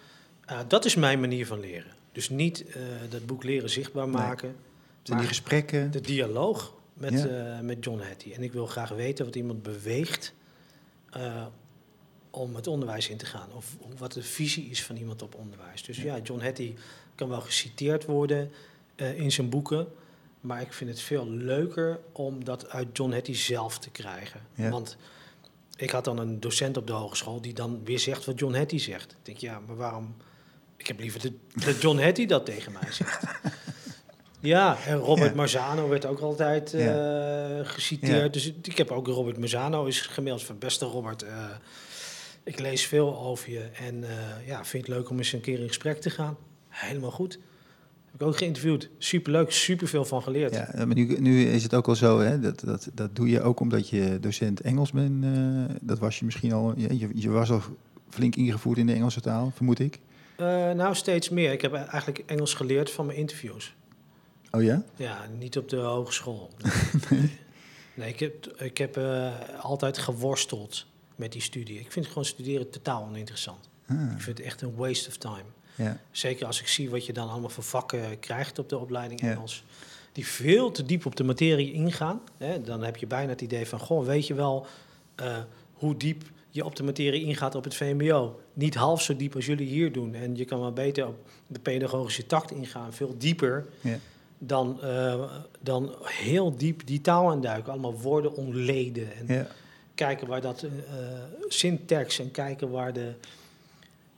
[0.44, 1.92] eh, dat is mijn manier van leren.
[2.12, 2.64] Dus niet
[3.10, 4.14] dat boek leren zichtbaar Nee.
[4.14, 4.56] maken,
[5.02, 5.90] die Maar- gesprekken?
[5.90, 7.60] de dialoog met, Ja.
[7.62, 8.34] met John Hattie.
[8.34, 10.32] En ik wil graag weten wat iemand beweegt
[12.32, 13.48] om het onderwijs in te gaan.
[13.52, 15.82] Of wat de visie is van iemand op onderwijs.
[15.82, 16.74] Dus ja, John Hattie
[17.14, 18.50] kan wel geciteerd worden
[18.94, 19.86] eh, in zijn boeken.
[20.40, 24.40] Maar ik vind het veel leuker om dat uit John Hattie zelf te krijgen.
[24.54, 24.70] Ja.
[24.70, 24.96] Want
[25.76, 28.80] ik had dan een docent op de hogeschool die dan weer zegt wat John Hattie
[28.80, 29.10] zegt.
[29.12, 30.14] Ik denk, ja, maar waarom...
[30.76, 31.20] Ik heb liever
[31.54, 33.24] dat John Hattie dat tegen mij zegt.
[34.40, 35.36] Ja, en Robert Ja.
[35.36, 38.32] Marzano werd ook altijd eh, geciteerd.
[38.32, 41.22] Dus ik heb ook Robert Marzano is gemaild van beste Robert.
[41.22, 41.46] eh,
[42.44, 45.60] ik lees veel over je en eh, ja, vind het leuk om eens een keer
[45.60, 46.36] in gesprek te gaan.
[46.68, 47.38] Helemaal goed.
[48.10, 48.88] Heb ik ook geïnterviewd.
[48.98, 50.54] Superleuk, superveel van geleerd.
[50.54, 53.40] Ja, maar nu, nu is het ook al zo, hè, dat, dat, dat doe je
[53.42, 55.24] ook omdat je docent Engels bent.
[55.24, 57.60] eh, dat was je misschien al, je, je- was al
[58.08, 59.98] flink ingevoerd in de Engelse taal, vermoed ik.
[60.36, 61.52] Eh, nou, steeds meer.
[61.52, 63.74] Ik heb eigenlijk Engels geleerd van mijn interviews.
[64.50, 64.82] Oh ja?
[64.96, 66.50] Ja, niet op de hogeschool.
[67.94, 69.00] nee, ik heb, ik heb
[69.60, 71.78] altijd geworsteld met die studie.
[71.80, 73.68] Ik vind gewoon studeren totaal oninteressant.
[73.88, 75.42] Ah, Ik vind het echt een waste of time.
[75.74, 76.00] ja.
[76.10, 79.30] Zeker als ik zie wat je dan allemaal voor vakken krijgt op de opleiding Ja.
[79.30, 79.64] Engels.
[80.12, 82.20] Die veel te diep op de materie ingaan.
[82.36, 84.66] Hè, dan heb je bijna het idee van, goh, weet je wel
[85.14, 85.38] eh,
[85.72, 88.40] hoe diep je op de materie ingaat op het VMBO?
[88.52, 90.14] Niet half zo diep als jullie hier doen.
[90.14, 93.98] En je kan wel beter op de pedagogische tact ingaan, veel dieper Ja.
[94.38, 97.72] dan, eh, dan heel diep die taal induiken.
[97.72, 99.46] Allemaal woorden ontleden en Ja.
[100.04, 100.70] Kijken waar dat eh
[101.48, 103.12] syntax en kijken waar de,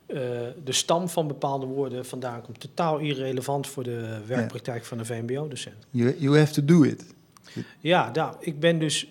[0.05, 0.17] eh,
[0.63, 2.59] de stam van bepaalde woorden vandaan komt.
[2.59, 5.75] Totaal irrelevant voor de werkpraktijk van een VMBO-docent.
[5.89, 7.13] You, you have to do it.
[7.79, 9.07] Ja, nou, ik ben dus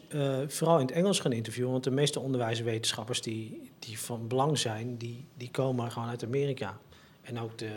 [0.47, 4.97] vooral in het Engels gaan interviewen, want de meeste onderwijswetenschappers die, die van belang zijn,
[4.97, 6.79] die, die komen gewoon uit Amerika.
[7.23, 7.71] En ook de,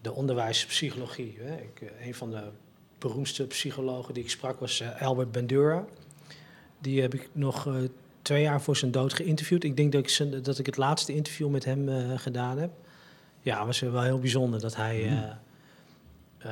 [0.00, 1.36] de onderwijspsychologie.
[1.38, 1.54] Hè.
[1.56, 2.42] Ik, een van de
[2.98, 5.84] beroemdste psychologen die ik sprak was Albert Bandura.
[6.82, 7.74] Die heb ik nog eh,
[8.22, 9.64] twee jaar voor zijn dood geïnterviewd.
[9.64, 12.70] Ik denk dat ik, zijn, dat ik het laatste interview met hem eh, gedaan heb.
[13.40, 15.32] Ja, het was wel heel bijzonder dat hij, Mhm.
[16.38, 16.50] eh,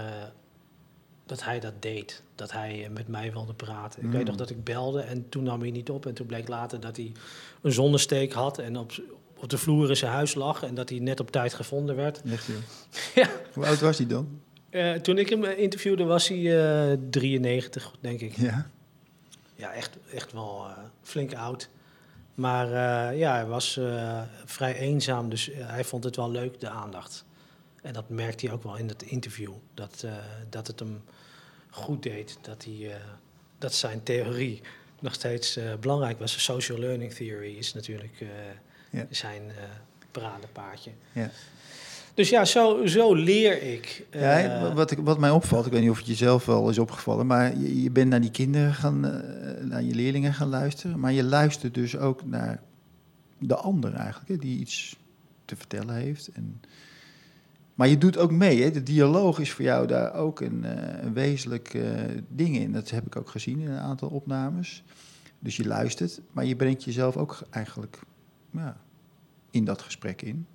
[1.26, 2.22] dat hij dat deed.
[2.34, 4.00] Dat hij met mij wilde praten.
[4.00, 4.16] Ik Mhm.
[4.16, 6.06] weet nog dat ik belde en toen nam hij niet op.
[6.06, 7.12] En toen bleek later dat hij
[7.62, 8.92] een zonnesteek had en op,
[9.36, 10.62] op de vloer in zijn huis lag.
[10.62, 12.22] En dat hij net op tijd gevonden werd.
[12.22, 12.48] Echt.
[13.14, 13.28] Ja.
[13.52, 14.40] Hoe oud was hij dan?
[15.02, 18.36] Toen ik hem interviewde was hij eh 93, denk ik.
[18.36, 18.70] Ja.
[19.60, 21.68] Ja, echt, echt wel eh, flink oud.
[22.34, 26.68] Maar eh, ja, hij was eh, vrij eenzaam, dus hij vond het wel leuk, de
[26.68, 27.24] aandacht.
[27.82, 29.52] En dat merkte hij ook wel in het interview.
[29.74, 30.04] Dat,
[30.48, 31.04] dat het hem
[31.70, 33.00] goed deed, dat, hij,
[33.58, 34.62] dat zijn theorie
[34.98, 36.44] nog steeds belangrijk was.
[36.44, 38.24] Social learning theory is natuurlijk
[39.10, 39.52] zijn
[40.10, 40.90] paradepaardje.
[41.12, 41.30] Ja.
[42.20, 44.06] Dus ja, zo, zo leer ik.
[44.10, 46.78] Ja, eh, wat, ik, wat mij opvalt, ik weet niet of het jezelf wel is
[46.78, 51.00] opgevallen, maar je, je bent naar die kinderen gaan, eh, naar je leerlingen gaan luisteren,
[51.00, 52.62] maar je luistert dus ook naar
[53.38, 54.96] de ander eigenlijk, hè, die iets
[55.44, 56.28] te vertellen heeft.
[56.32, 56.60] En,
[57.74, 58.70] maar je doet ook mee, hè?
[58.70, 61.78] de dialoog is voor jou daar ook een, eh, een wezenlijk
[62.28, 62.72] ding in.
[62.72, 64.84] Dat heb ik ook gezien in een aantal opnames.
[65.38, 67.98] Dus je luistert, maar je brengt jezelf ook eigenlijk
[68.50, 68.76] ja,
[69.50, 70.46] in dat gesprek in.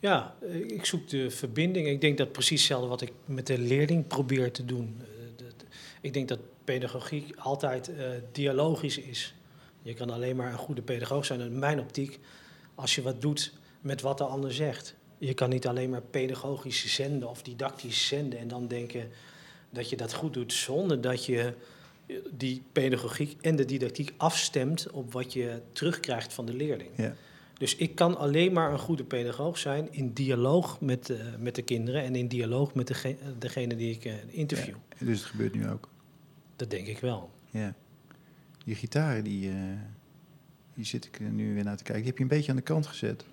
[0.00, 1.88] Ja, eh, ik zoek de verbinding.
[1.88, 4.96] Ik denk dat precies hetzelfde wat ik met de leerling probeer te doen.
[5.00, 5.06] Eh,
[6.00, 9.34] Ik denk dat pedagogiek altijd eh, dialogisch is.
[9.82, 12.18] Je kan alleen maar een goede pedagoog zijn, in mijn optiek,
[12.74, 14.94] als je wat doet met wat de ander zegt.
[15.18, 19.10] Je kan niet alleen maar pedagogisch zenden of didactisch zenden en dan denken
[19.70, 21.52] dat je dat goed doet zonder dat je
[22.30, 26.90] die pedagogiek en de didactiek afstemt op wat je terugkrijgt van de leerling.
[26.96, 27.14] Ja.
[27.58, 31.62] Dus ik kan alleen maar een goede pedagoog zijn in dialoog met, uh, met de
[31.62, 34.74] kinderen en in dialoog met dege degene die ik uh, interview.
[34.98, 35.88] Ja, dus het gebeurt nu ook?
[36.56, 37.30] Dat denk ik wel.
[37.50, 37.74] Ja.
[38.64, 39.54] Je gitaar, die, uh,
[40.74, 42.02] die zit ik nu weer naar te kijken.
[42.02, 43.24] Die heb je een beetje aan de kant gezet.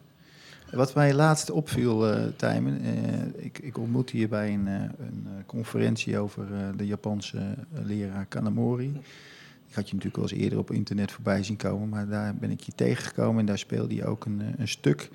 [0.72, 5.44] Wat mij laatst opviel, uh, Tijmen, uh, ik, ik ontmoette hier bij een, uh, een
[5.46, 9.02] conferentie over de Japanse leraar Kanamori.
[9.76, 12.52] Ik had je natuurlijk wel eens eerder op internet voorbij zien komen, maar daar ben
[12.52, 15.10] ik je tegengekomen en daar speelde je ook een, een stuk.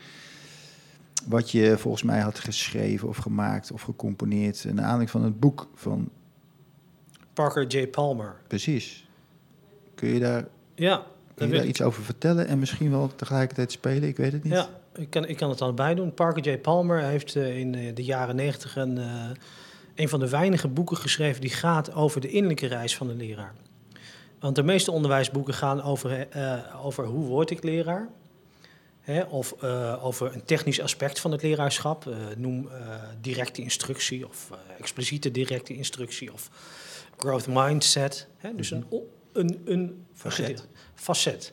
[1.28, 4.64] Wat je volgens mij had geschreven of gemaakt of gecomponeerd.
[4.64, 6.08] Naar aanleiding van het boek van.
[7.32, 7.86] Parker J.
[7.86, 8.36] Palmer.
[8.46, 9.08] Precies.
[9.94, 14.08] Kun je daar, ja, kun je daar iets over vertellen en misschien wel tegelijkertijd spelen?
[14.08, 14.52] Ik weet het niet.
[14.52, 16.14] Ja, ik kan, ik kan het allebei doen.
[16.14, 16.58] Parker J.
[16.58, 19.30] Palmer heeft uh, in de jaren negentig een, uh,
[19.94, 23.54] een van de weinige boeken geschreven die gaat over de innerlijke reis van de leraar.
[24.40, 28.08] Want de meeste onderwijsboeken gaan over, uh, over hoe word ik leraar.
[29.00, 29.62] Hè, of
[30.02, 32.14] over een technisch aspect van het leraarschap.
[32.36, 32.68] noem
[33.20, 36.50] directe instructie of expliciete directe instructie of
[37.16, 38.28] growth mindset.
[38.36, 38.84] Hè, dus een,
[39.32, 40.66] een, een facet.
[40.94, 41.52] facet.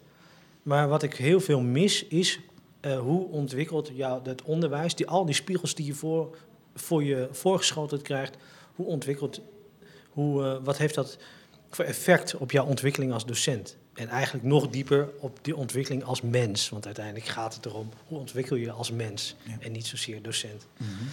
[0.63, 2.39] Maar wat ik heel veel mis is
[2.99, 6.37] hoe ontwikkelt jou het onderwijs, die, al die spiegels die je voor,
[6.75, 8.37] voor je voorgeschoteld krijgt,
[8.75, 9.41] hoe ontwikkelt,
[10.09, 11.17] hoe, wat heeft dat
[11.69, 13.77] voor effect op jouw ontwikkeling als docent?
[13.93, 16.69] En eigenlijk nog dieper op die ontwikkeling als mens.
[16.69, 19.57] Want uiteindelijk gaat het erom, hoe ontwikkel je als mens ja.
[19.59, 20.67] en niet zozeer docent.
[20.77, 21.07] Mm -hmm.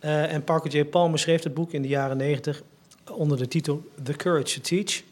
[0.00, 0.84] uh, en Parker J.
[0.84, 2.62] Palmer schreef het boek in de jaren negentig
[3.10, 5.02] onder de titel The Courage to Teach.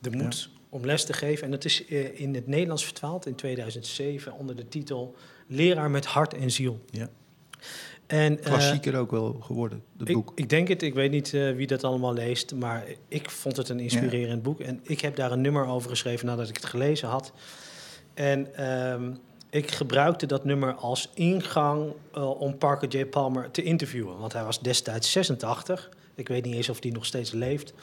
[0.00, 1.44] De moed ja om les te geven.
[1.44, 5.14] En dat is in het Nederlands vertaald in 2007 onder de titel
[5.46, 6.84] Leraar met hart en ziel.
[6.90, 7.08] Ja.
[8.06, 10.32] En, Klassieker uh, ook wel geworden, het ik, boek.
[10.34, 13.68] Ik denk het, ik weet niet uh, wie dat allemaal leest, maar ik vond het
[13.68, 14.42] een inspirerend ja.
[14.42, 14.60] boek.
[14.60, 17.32] En ik heb daar een nummer over geschreven nadat ik het gelezen had.
[18.14, 19.18] En um,
[19.50, 23.04] ik gebruikte dat nummer als ingang uh, om Parker J.
[23.06, 24.18] Palmer te interviewen.
[24.18, 25.90] Want hij was destijds 86.
[26.14, 27.74] Ik weet niet eens of hij nog steeds leeft.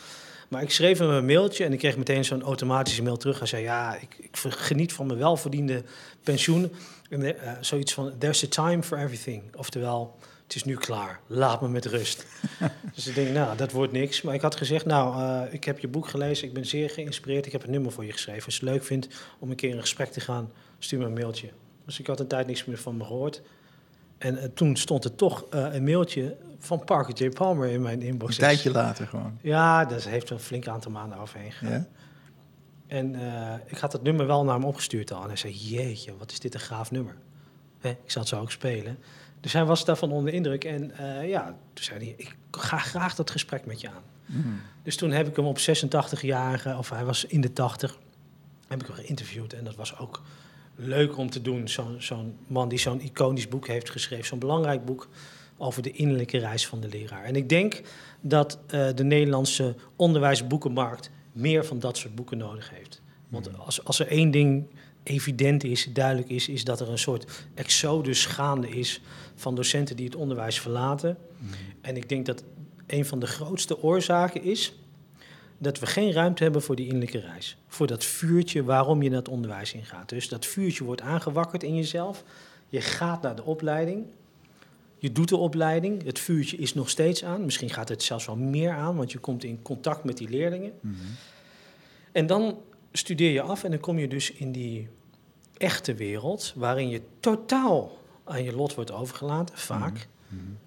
[0.53, 3.37] Maar ik schreef hem een mailtje en ik kreeg meteen zo'n automatische mail terug.
[3.37, 5.83] Hij zei, ja, ik, ik geniet van mijn welverdiende
[6.23, 6.71] pensioen.
[7.09, 9.43] En uh, zoiets van, there's a time for everything.
[9.55, 12.25] Oftewel, het is nu klaar, laat me met rust.
[12.95, 14.21] dus ik denk, nou, dat wordt niks.
[14.21, 17.45] Maar ik had gezegd, nou, uh, ik heb je boek gelezen, ik ben zeer geïnspireerd.
[17.45, 18.45] Ik heb een nummer voor je geschreven.
[18.45, 19.07] Als je het leuk vindt
[19.39, 21.49] om een keer in gesprek te gaan, stuur me een mailtje.
[21.85, 23.41] Dus ik had een tijd niks meer van me gehoord.
[24.17, 27.30] En uh, toen stond er toch uh, een mailtje van Parker J.
[27.30, 28.34] Palmer in mijn inbox.
[28.34, 29.38] Een tijdje later gewoon.
[29.41, 31.73] Ja, dat heeft een flink aantal maanden overheen gegaan.
[31.73, 31.88] Ja?
[32.88, 35.21] En uh, ik had het nummer wel naar hem opgestuurd al.
[35.21, 37.15] En hij zei, jeetje, wat is dit een gaaf nummer.
[37.80, 37.89] Hè?
[37.89, 38.97] Ik zal het zo ook spelen.
[39.39, 40.63] Dus hij was daarvan onder indruk.
[40.63, 40.91] En
[41.28, 44.04] ja, toen zei hij, ik ga graag dat gesprek met je aan.
[44.26, 44.62] Mm.
[44.84, 47.97] Dus toen heb ik hem op 86-jarige, of hij was in de 80,
[48.67, 49.54] heb ik hem geïnterviewd.
[49.54, 50.21] En dat was ook
[50.75, 51.67] leuk om te doen.
[51.67, 55.07] Zo'n zo man die zo'n iconisch boek heeft geschreven, zo'n belangrijk boek
[55.57, 57.23] over de innerlijke reis van de leraar.
[57.23, 57.81] En ik denk
[58.21, 63.01] dat uh, de Nederlandse onderwijsboekenmarkt meer van dat soort boeken nodig heeft.
[63.27, 64.65] Want als, als er één ding
[65.03, 69.01] evident is, duidelijk is, is dat er een soort exodus gaande is
[69.36, 71.17] van docenten die het onderwijs verlaten.
[71.38, 71.49] Mm.
[71.81, 72.43] En ik denk dat
[72.88, 74.73] een van de grootste oorzaken is
[75.63, 77.58] dat we geen ruimte hebben voor die innerlijke reis.
[77.67, 80.10] Voor dat vuurtje waarom je dat onderwijs ingaat.
[80.10, 82.23] Dus dat vuurtje wordt aangewakkerd in jezelf.
[82.69, 84.06] Je gaat naar de opleiding.
[84.97, 86.04] Je doet de opleiding.
[86.04, 87.45] Het vuurtje is nog steeds aan.
[87.45, 90.73] Misschien gaat het zelfs wel meer aan, want je komt in contact met die leerlingen.
[90.80, 91.15] Mm -hmm.
[92.12, 92.58] En dan
[92.91, 94.88] studeer je af en dan kom je dus in die
[95.58, 99.91] echte wereld, waarin je totaal aan je lot wordt overgelaten, vaak.
[99.91, 100.12] Mm -hmm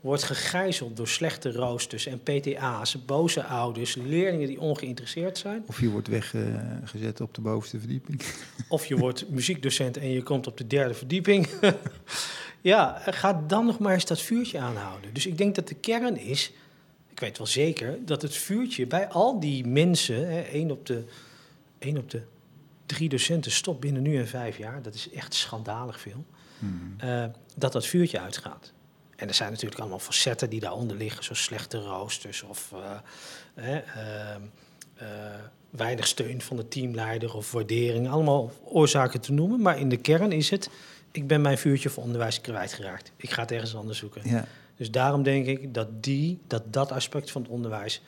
[0.01, 5.63] wordt gegijzeld door slechte roosters en PTA's, boze ouders, leerlingen die ongeïnteresseerd zijn.
[5.67, 8.23] Of je wordt weggezet op de bovenste verdieping.
[8.69, 11.49] Of je wordt muziekdocent en je komt op de derde verdieping.
[12.61, 15.15] ja, ga dan nog maar eens dat vuurtje aanhouden.
[15.15, 16.53] Dus ik denk dat de kern is,
[17.11, 21.05] ik weet wel zeker, dat het vuurtje bij al die mensen, hè, één, op de,
[21.79, 22.23] één op de
[22.87, 26.25] drie docenten stopt binnen nu en vijf jaar, dat is echt schandalig veel,
[26.59, 26.97] hmm.
[27.05, 27.25] uh,
[27.57, 28.75] dat dat vuurtje uitgaat.
[29.17, 32.91] En er zijn natuurlijk allemaal facetten die daaronder liggen, zoals slechte roosters of uh,
[33.55, 33.75] uh,
[35.03, 35.09] uh,
[35.71, 38.09] weinig steun van de teamleider of waardering.
[38.09, 40.71] Allemaal oorzaken te noemen, maar in de kern is het:
[41.11, 43.13] ik ben mijn vuurtje voor onderwijs kwijtgeraakt.
[43.17, 44.23] Ik ga het ergens anders zoeken.
[44.25, 44.47] Ja.
[44.77, 48.03] Dus daarom denk ik dat, die, dat dat aspect van het onderwijs,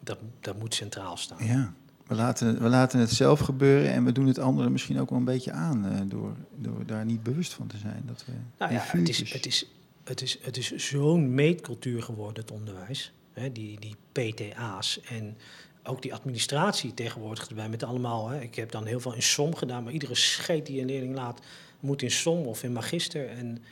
[0.00, 1.46] dat, dat moet centraal staan.
[1.46, 1.72] Ja.
[2.06, 5.18] We laten, we laten het zelf gebeuren en we doen het anderen misschien ook wel
[5.18, 8.02] een beetje aan uh, door, door daar niet bewust van te zijn.
[8.06, 9.66] Dat we nou ja, het is, het is
[10.04, 13.12] het is, het is zo'n meetcultuur geworden, het onderwijs.
[13.32, 15.36] Hè, die, die PTA's en
[15.84, 18.28] ook die administratie tegenwoordig erbij met allemaal.
[18.28, 18.40] Hè.
[18.40, 21.40] Ik heb dan heel veel in som gedaan, maar iedere scheet die een leerling laat
[21.80, 23.28] moet in som of in magister.
[23.28, 23.64] En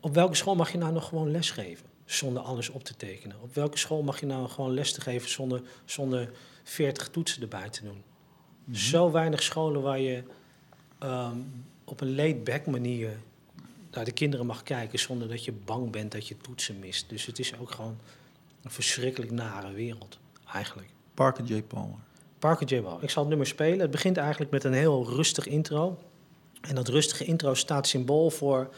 [0.00, 3.36] op welke school mag je nou nog gewoon lesgeven zonder alles op te tekenen?
[3.42, 6.30] Op welke school mag je nou gewoon les te geven zonder, zonder
[6.62, 8.02] 40 toetsen erbij te doen?
[8.64, 8.76] Mhm.
[8.76, 10.22] Zo weinig scholen waar je
[10.98, 11.38] ehm,
[11.84, 13.20] op een laid-back manier
[13.90, 17.08] naar de kinderen mag kijken zonder dat je bang bent dat je toetsen mist.
[17.08, 17.98] Dus het is ook gewoon
[18.62, 20.18] een verschrikkelijk nare wereld,
[20.52, 20.88] eigenlijk.
[21.14, 21.62] Parker J.
[21.62, 21.98] Palmer.
[22.38, 22.82] Parker J.
[22.82, 22.98] Ball.
[23.00, 23.80] Ik zal het nummer spelen.
[23.80, 25.98] Het begint eigenlijk met een heel rustig intro.
[26.60, 28.74] En dat rustige intro staat symbool voor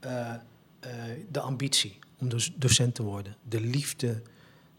[0.00, 0.90] eh, eh,
[1.30, 3.36] de ambitie om dus docent te worden.
[3.48, 4.22] De liefde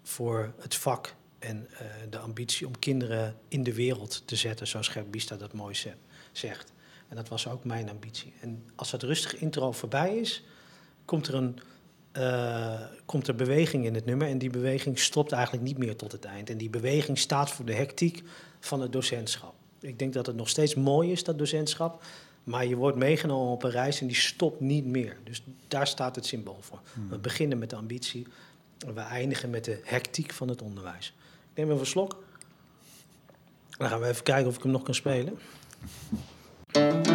[0.04, 4.88] voor het vak en eh, de ambitie om kinderen in de wereld te zetten, zoals
[4.88, 5.94] Gert Biesta dat mooi ze-
[6.32, 6.72] zegt.
[7.12, 8.34] En dat was ook mijn ambitie.
[8.40, 10.44] En als dat rustige intro voorbij is,
[11.06, 11.60] komt er een
[12.12, 14.28] eh, komt er beweging in het nummer.
[14.28, 16.50] En die beweging stopt eigenlijk niet meer tot het eind.
[16.50, 18.24] En die beweging staat voor de hectiek
[18.60, 19.54] van het docentschap.
[19.80, 22.04] Ik denk dat het nog steeds mooi is, dat docentschap.
[22.44, 25.18] Maar je wordt meegenomen op een reis en die stopt niet meer.
[25.24, 26.80] Dus daar staat het symbool voor.
[27.10, 28.28] We beginnen met de ambitie
[28.86, 31.14] en we eindigen met de hectiek van het onderwijs.
[31.52, 32.24] Ik neem even een slok.
[33.78, 35.40] Dan gaan we even kijken of ik hem nog kan spelen.
[36.74, 37.11] Zoiets.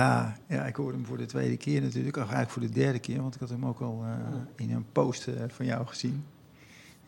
[0.00, 2.16] Ja, ja, ik hoorde hem voor de tweede keer natuurlijk.
[2.16, 4.86] Of eigenlijk voor de derde keer, want ik had hem ook al eh, in een
[4.92, 6.24] post eh, van jou gezien.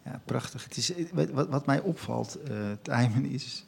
[0.05, 0.64] Ja, prachtig.
[0.64, 2.38] Het is, eh, wat, wat- mij opvalt,
[2.82, 3.64] Tijmen, is,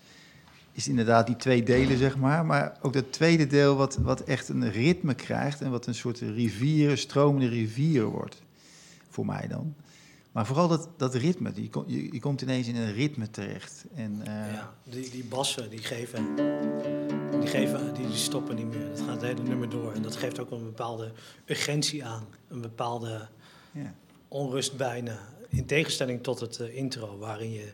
[0.73, 2.47] is inderdaad die twee delen, zeg maar.
[2.47, 6.19] Maar ook dat tweede deel wat, wat echt een ritme krijgt en wat een soort
[6.21, 8.43] rivier, stromende rivier wordt.
[9.09, 9.75] Voor mij dan.
[10.33, 11.51] Maar vooral dat, dat ritme.
[11.55, 13.85] Je, je, je komt ineens in een ritme terecht.
[13.95, 16.25] En, Ja, die, die bassen die geven,
[17.45, 18.89] die geven, die, die stoppen niet meer.
[18.89, 19.93] Dat gaat het hele nummer door.
[19.93, 21.13] En dat geeft ook een bepaalde
[21.47, 22.27] urgentie aan.
[22.49, 23.29] Een bepaalde
[23.73, 23.95] Ja.
[24.29, 25.19] onrust bijna.
[25.49, 27.73] In tegenstelling tot het eh, intro, waarin je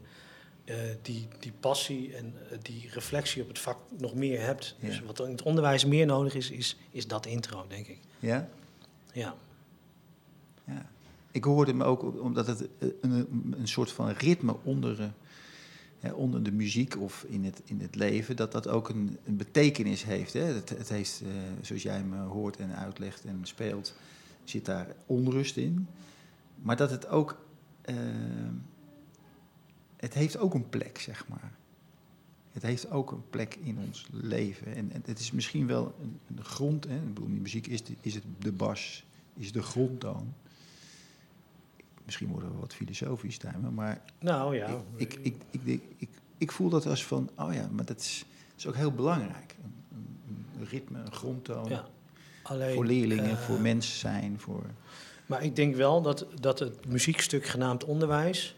[0.64, 4.76] eh, die, die passie en eh, die reflectie op het vak nog meer hebt.
[4.80, 7.98] Dus wat in het onderwijs meer nodig is, is, is dat intro, denk ik.
[8.18, 8.48] Ja?
[9.12, 9.34] Ja.
[10.64, 10.86] Ja.
[11.30, 12.68] Ik hoorde hem ook omdat het
[13.00, 15.12] een, een soort van ritme onder,
[16.00, 20.04] ja, onder de muziek of in het, in het leven, dat dat ook een, betekenis
[20.04, 20.32] heeft.
[20.32, 20.44] Hè?
[20.44, 21.28] Het, het heeft, eh,
[21.60, 23.94] zoals jij me hoort en uitlegt en speelt,
[24.44, 25.86] zit daar onrust in.
[26.62, 27.44] Maar dat het ook,
[27.80, 27.96] eh,
[29.96, 31.52] het heeft ook een plek, zeg maar.
[32.52, 34.74] Het heeft ook een plek in ons leven.
[34.74, 36.84] En, en het is misschien wel een, grond.
[36.84, 36.94] Hè?
[36.94, 40.34] Ik bedoel, de muziek is, de, is het de bas, is de grondtoon.
[42.10, 44.82] Misschien worden we wat filosofisch, Tijmen, maar Nou ja.
[44.96, 46.08] ik, ik, ik, ik,
[46.38, 48.24] ik, voel dat als van, oh ja, maar dat is,
[48.56, 49.56] is ook heel belangrijk.
[50.58, 51.68] Een, ritme, een grondtoon.
[51.68, 51.88] ja.
[52.42, 54.62] Alleen, voor leerlingen, eh, voor mens zijn, voor...
[55.26, 58.56] Maar ik denk wel dat, dat het muziekstuk genaamd onderwijs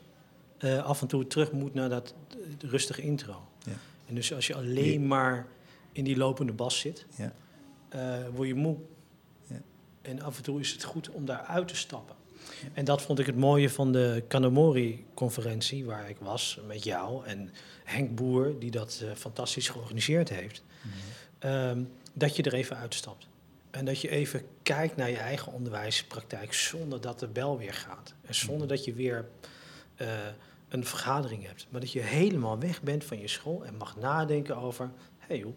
[0.58, 2.14] eh, af en toe terug moet naar dat
[2.58, 3.48] rustige intro.
[3.64, 3.72] Ja.
[4.06, 5.46] En dus als je alleen maar
[5.92, 7.32] in die lopende bas zit, Ja.
[7.88, 8.76] eh, word je moe.
[9.46, 9.60] Ja.
[10.02, 12.16] En af en toe is het goed om daar uit te stappen.
[12.72, 17.50] En dat vond ik het mooie van de Kanamori-conferentie, waar ik was met jou en
[17.84, 20.62] Henk Boer, die dat eh, fantastisch georganiseerd heeft.
[21.38, 21.82] Ehm,
[22.12, 23.26] dat je er even uitstapt.
[23.70, 28.14] En dat je even kijkt naar je eigen onderwijspraktijk zonder dat de bel weer gaat.
[28.22, 29.28] En zonder dat je weer
[29.96, 30.08] eh,
[30.68, 31.66] een vergadering hebt.
[31.70, 34.90] Maar dat je helemaal weg bent van je school en mag nadenken over...
[35.18, 35.54] Hey, hoe,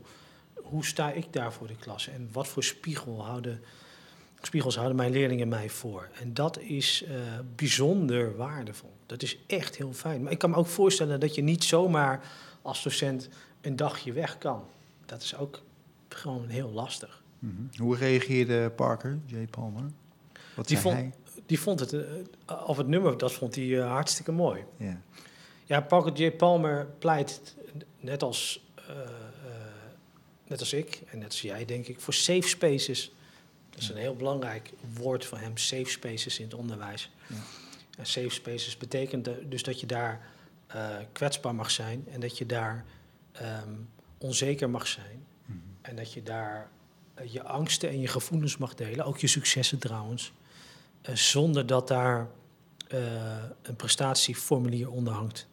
[0.54, 2.08] hoe sta ik daar voor de klas?
[2.08, 3.62] En wat voor spiegel houden,
[4.46, 6.10] spiegels houden mijn leerlingen mij voor?
[6.22, 7.16] En dat is eh,
[7.56, 8.94] bijzonder waardevol.
[9.06, 10.24] Dat is echt heel fijn.
[10.24, 12.26] Maar ik kan me ook voorstellen dat je niet zomaar
[12.62, 13.30] als docent
[13.62, 14.64] een dagje weg kan.
[15.06, 15.62] Dat is ook
[16.10, 17.24] gewoon heel lastig.
[17.40, 17.54] Mhm.
[17.78, 19.36] Hoe reageerde Parker, J.
[19.50, 19.84] Palmer?
[20.56, 21.14] Wat Die zei vond- hij?
[21.46, 22.02] Die vond het, eh,
[22.68, 24.64] of het nummer, dat vond hij eh, hartstikke mooi.
[24.78, 25.02] Ja.
[25.66, 26.32] Ja, Parker J.
[26.32, 27.56] Palmer pleit,
[28.00, 28.64] net als,
[30.48, 33.12] net als ik en net als jij, denk ik, voor safe spaces.
[33.76, 37.12] Dat is een heel belangrijk woord voor hem, safe spaces in het onderwijs.
[37.28, 37.36] Ja.
[37.98, 40.30] En safe spaces betekent dus dat je daar
[40.68, 42.86] eh, kwetsbaar mag zijn en dat je daar
[43.32, 43.74] ehm,
[44.18, 45.26] onzeker mag zijn.
[45.46, 45.58] Mhm.
[45.82, 46.70] En dat je daar
[47.14, 50.34] eh, je angsten en je gevoelens mag delen, ook je successen trouwens.
[51.02, 52.28] eh, zonder dat daar
[53.62, 55.48] een prestatieformulier onder hangt.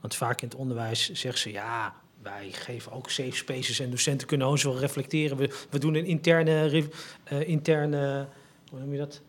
[0.00, 4.26] Want vaak in het onderwijs zeggen ze ja, wij geven ook safe spaces en docenten
[4.26, 5.36] kunnen ons wel reflecteren.
[5.36, 6.84] We, we doen een interne,
[7.24, 8.26] eh, interne,
[8.70, 9.20] hoe noem je dat?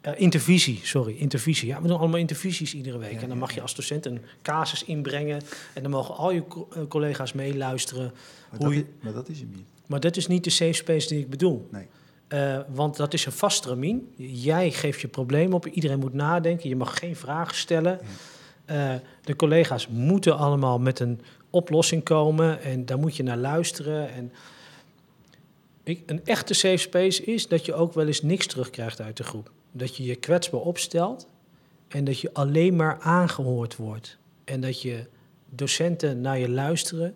[0.00, 1.68] Eh, intervisie, sorry, intervisie.
[1.68, 3.12] Ja, we doen allemaal intervisies iedere week.
[3.12, 5.40] Ja, en dan mag je als docent een casus inbrengen.
[5.74, 6.42] En dan mogen al je
[6.72, 8.12] eh, collega's meeluisteren.
[8.50, 9.66] Maar, Hoe dat je- is, maar dat is hem niet.
[9.86, 11.68] Maar dat is niet de safe space die ik bedoel.
[11.70, 11.86] Nee.
[12.74, 14.12] Want dat is een vast ramien.
[14.16, 15.66] Jij geeft je probleem op.
[15.66, 16.68] Iedereen moet nadenken.
[16.68, 18.00] Je mag geen vragen stellen.
[19.24, 21.20] De collega's moeten allemaal met een
[21.50, 22.62] oplossing komen.
[22.62, 24.12] En daar moet je naar luisteren.
[24.12, 24.32] En
[25.84, 29.50] een echte safe space is dat je ook wel eens niks terugkrijgt uit de groep.
[29.72, 31.26] Dat je je kwetsbaar opstelt.
[31.88, 34.18] En dat je alleen maar aangehoord wordt.
[34.44, 35.06] En dat je
[35.48, 37.14] docenten naar je luisteren.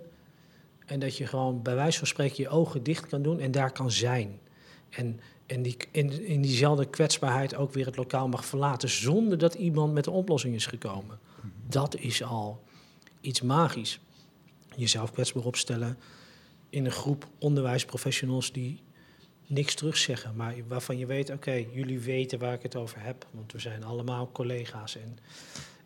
[0.86, 3.72] En dat je gewoon bij wijze van spreken je ogen dicht kan doen en daar
[3.72, 4.38] kan zijn.
[4.90, 9.54] En, en die, in, in diezelfde kwetsbaarheid ook weer het lokaal mag verlaten zonder dat
[9.54, 11.18] iemand met een oplossing is gekomen.
[11.68, 12.62] Dat is al
[13.20, 14.00] iets magisch.
[14.76, 15.98] Jezelf kwetsbaar opstellen
[16.70, 18.80] in een groep onderwijsprofessionals die
[19.46, 23.52] niks terugzeggen, maar waarvan je weet, oké, jullie weten waar ik het over heb, want
[23.52, 25.18] we zijn allemaal collega's en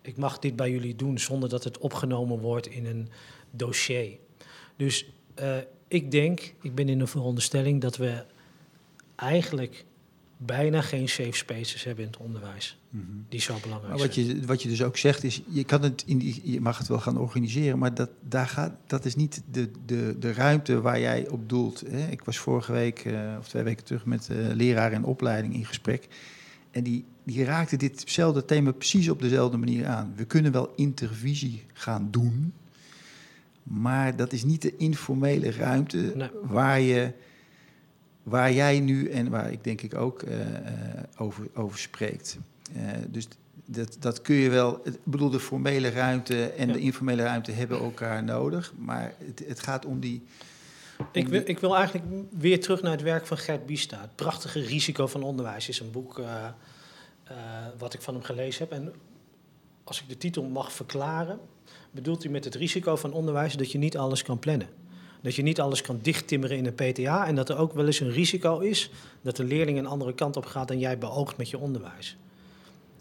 [0.01, 3.09] ik mag dit bij jullie doen zonder dat het opgenomen wordt in een
[3.51, 4.17] dossier.
[4.75, 5.57] Dus eh,
[5.87, 8.23] ik denk, ik ben in de veronderstelling dat we
[9.15, 9.85] eigenlijk
[10.37, 12.77] bijna geen safe spaces hebben in het onderwijs.
[12.89, 13.03] Mhm.
[13.29, 14.27] Die zo belangrijk Maar wat zijn.
[14.27, 16.87] je, wat je dus ook zegt is, je, kan het in die, je mag het
[16.87, 20.99] wel gaan organiseren, maar dat, daar gaat, dat is niet de, de, de ruimte waar
[20.99, 21.83] jij op doelt.
[21.89, 22.07] Hè?
[22.07, 25.65] Ik was vorige week eh, of twee weken terug met uh, leraar in opleiding in
[25.65, 26.07] gesprek.
[26.71, 30.13] En die, die raakte ditzelfde thema precies op dezelfde manier aan.
[30.15, 32.53] We kunnen wel intervisie gaan doen,
[33.63, 36.29] maar dat is niet de informele ruimte Nee.
[36.43, 37.11] waar je
[38.27, 40.45] waar jij nu en waar ik denk ik ook uh, uh,
[41.17, 42.37] over, over spreekt.
[42.77, 43.27] Uh, dus
[43.65, 44.81] dat, dat kun je wel.
[44.87, 46.73] Ik bedoel, de formele ruimte en Ja.
[46.73, 48.73] de informele ruimte hebben elkaar nodig.
[48.77, 50.23] Maar het, het gaat om die.
[50.99, 52.05] om Ik wil, die- ik wil eigenlijk
[52.37, 54.01] weer terug naar het werk van Gert Biesta.
[54.01, 56.45] Het prachtige risico van onderwijs is een boek eh,
[57.23, 57.35] eh,
[57.77, 58.79] wat ik van hem gelezen heb.
[58.79, 58.93] En
[59.83, 61.39] als ik de titel mag verklaren,
[61.91, 64.67] bedoelt hij met het risico van onderwijs dat je niet alles kan plannen.
[65.27, 67.99] Dat je niet alles kan dichttimmeren in een PTA en dat er ook wel eens
[67.99, 68.89] een risico is
[69.21, 72.17] dat de leerling een andere kant op gaat dan jij beoogt met je onderwijs.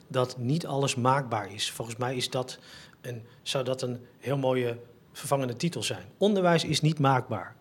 [0.09, 1.71] Dat niet alles maakbaar is.
[1.71, 2.59] Volgens mij is dat
[3.01, 4.79] een, zou dat een heel mooie
[5.13, 6.05] vervangende titel zijn.
[6.19, 7.57] Onderwijs is niet maakbaar.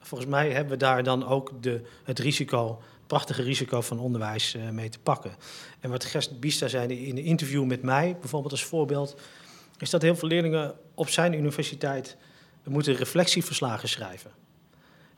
[0.00, 4.54] Volgens mij hebben we daar dan ook de, het risico, het prachtige risico van onderwijs
[4.54, 5.32] uh, mee te pakken.
[5.80, 9.16] En wat Gerst Bista zei in een interview met mij, bijvoorbeeld als voorbeeld,
[9.78, 12.16] is dat heel veel leerlingen op zijn universiteit
[12.64, 14.30] moeten reflectieverslagen schrijven.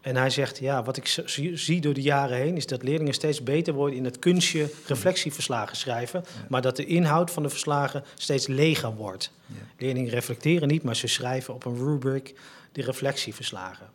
[0.05, 1.25] En hij zegt, ja, wat ik
[1.55, 2.57] zie door de jaren heen...
[2.57, 6.25] is dat leerlingen steeds beter worden in het kunstje reflectieverslagen schrijven...
[6.49, 9.33] maar dat de inhoud van de verslagen steeds leger wordt.
[9.47, 9.55] Ja.
[9.79, 12.35] Leerlingen reflecteren niet, maar ze schrijven op een rubric
[12.73, 13.87] de reflectieverslagen.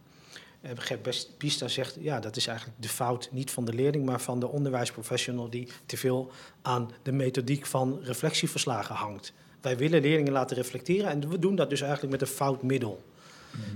[0.62, 4.06] En Gert Pista zegt, ja, dat is eigenlijk de fout niet van de leerling...
[4.06, 6.32] maar van de onderwijsprofessional die te veel
[6.62, 9.34] aan de methodiek van reflectieverslagen hangt.
[9.62, 13.04] Wij willen leerlingen laten reflecteren en we doen dat dus eigenlijk met een fout middel.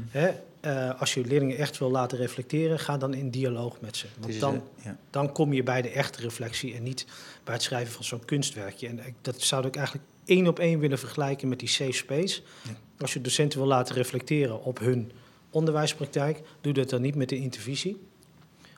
[0.10, 0.32] Hè?
[0.66, 4.08] Uh, als je leerlingen echt wil laten reflecteren, ga dan in dialoog met ze.
[4.20, 4.98] Want dan, ja.
[5.10, 7.06] dan kom je bij de echte reflectie en niet
[7.44, 8.88] bij het schrijven van zo'n kunstwerkje.
[8.88, 12.42] En dat zou ik eigenlijk één op één willen vergelijken met die safe space.
[12.64, 12.72] Ja.
[12.98, 15.12] Als je docenten wil laten reflecteren op hun
[15.50, 18.02] onderwijspraktijk, doe dat dan niet met de intervisie.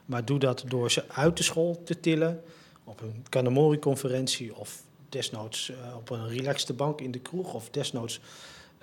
[0.06, 2.42] Maar doe dat door ze uit de school te tillen
[2.84, 8.20] op een Kanamori-conferentie of desnoods uh, op een relaxte bank in de kroeg of desnoods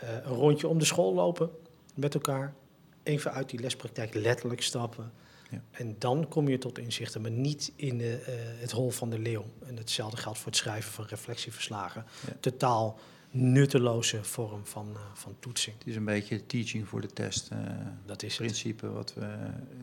[0.03, 1.51] uh, een rondje om de school lopen
[1.95, 2.55] met elkaar.
[3.03, 5.12] Even uit die lespraktijk letterlijk stappen.
[5.51, 5.62] Ja.
[5.70, 9.18] En dan kom je tot inzichten, maar niet in de, uh, het hol van de
[9.18, 9.45] leeuw.
[9.66, 12.05] En hetzelfde geldt voor het schrijven van reflectieverslagen.
[12.26, 12.32] Ja.
[12.40, 12.99] Totaal
[13.30, 15.78] nutteloze vorm van, uh, van toetsing.
[15.78, 17.51] Het is een beetje teaching voor de test.
[17.53, 17.59] Uh,
[18.07, 18.95] dat is principe het.
[18.95, 19.36] Wat, we,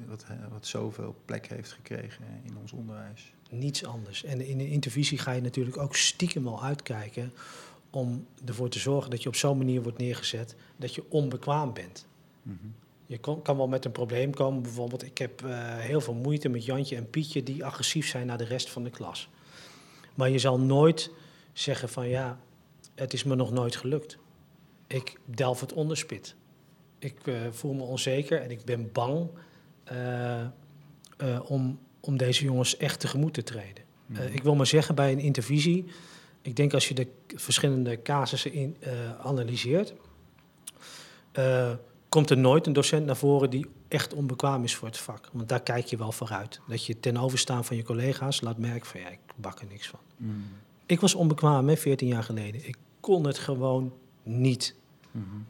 [0.07, 3.33] wat, wat zoveel plek heeft gekregen in ons onderwijs.
[3.49, 4.23] Niets anders.
[4.23, 7.33] En in een intervisie ga je natuurlijk ook stiekem wel uitkijken
[7.89, 12.07] om ervoor te zorgen dat je op zo'n manier wordt neergezet dat je onbekwaam bent.
[12.41, 12.73] Mm -hmm.
[13.05, 14.61] Je kan, kan, wel met een probleem komen.
[14.61, 18.37] Bijvoorbeeld, ik heb uh, heel veel moeite met Jantje en Pietje die agressief zijn naar
[18.37, 19.29] de rest van de klas.
[20.15, 21.11] Maar je zal nooit
[21.53, 22.39] zeggen van ja,
[22.95, 24.17] het is me nog nooit gelukt.
[24.87, 26.35] Ik delf het onderspit.
[26.99, 29.29] Ik uh, voel me onzeker en ik ben bang
[29.91, 30.47] uh,
[31.45, 33.83] om, om deze jongens echt tegemoet te treden.
[34.05, 34.27] Mm -hmm.
[34.27, 35.85] ik wil maar zeggen, bij een intervisie
[36.41, 39.93] ik denk als je de verschillende casussen in, uh, analyseert,
[41.33, 41.71] uh,
[42.09, 45.29] komt er nooit een docent naar voren die echt onbekwaam is voor het vak.
[45.31, 46.59] Want daar kijk je wel vooruit.
[46.67, 49.87] Dat je ten overstaan van je collega's laat merken van ja, ik bak er niks
[49.87, 49.99] van.
[50.17, 50.45] Mm.
[50.85, 52.67] Ik was onbekwaam, hè, 14 jaar geleden.
[52.67, 54.75] Ik kon het gewoon niet.
[55.11, 55.45] Mm -hmm.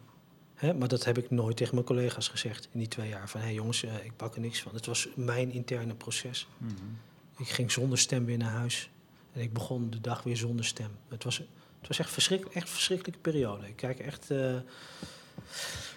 [0.54, 3.30] Hè, maar dat heb ik nooit tegen mijn collega's gezegd in die twee jaar.
[3.30, 4.74] Van hé hey jongens, uh, ik bak er niks van.
[4.74, 6.48] Het was mijn interne proces.
[6.58, 6.98] Mm -hmm.
[7.38, 8.90] Ik ging zonder stem weer naar huis.
[9.34, 10.92] En ik begon de dag weer zonder stem.
[11.08, 11.38] Het was,
[11.80, 13.68] het was echt, verschrikkelijk, echt een verschrikkelijke periode.
[13.68, 14.56] Ik kijk echt, uh,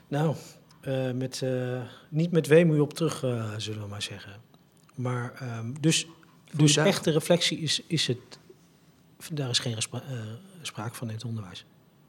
[0.09, 0.37] nou,
[0.83, 3.19] uh, met, uh, niet met weemoei op terug,
[3.57, 4.41] zullen we maar zeggen.
[4.95, 6.07] Maar um, dus,
[6.53, 8.39] dus echte reflectie is, is het,
[9.33, 9.77] daar is geen
[10.63, 11.65] sprake van in het onderwijs.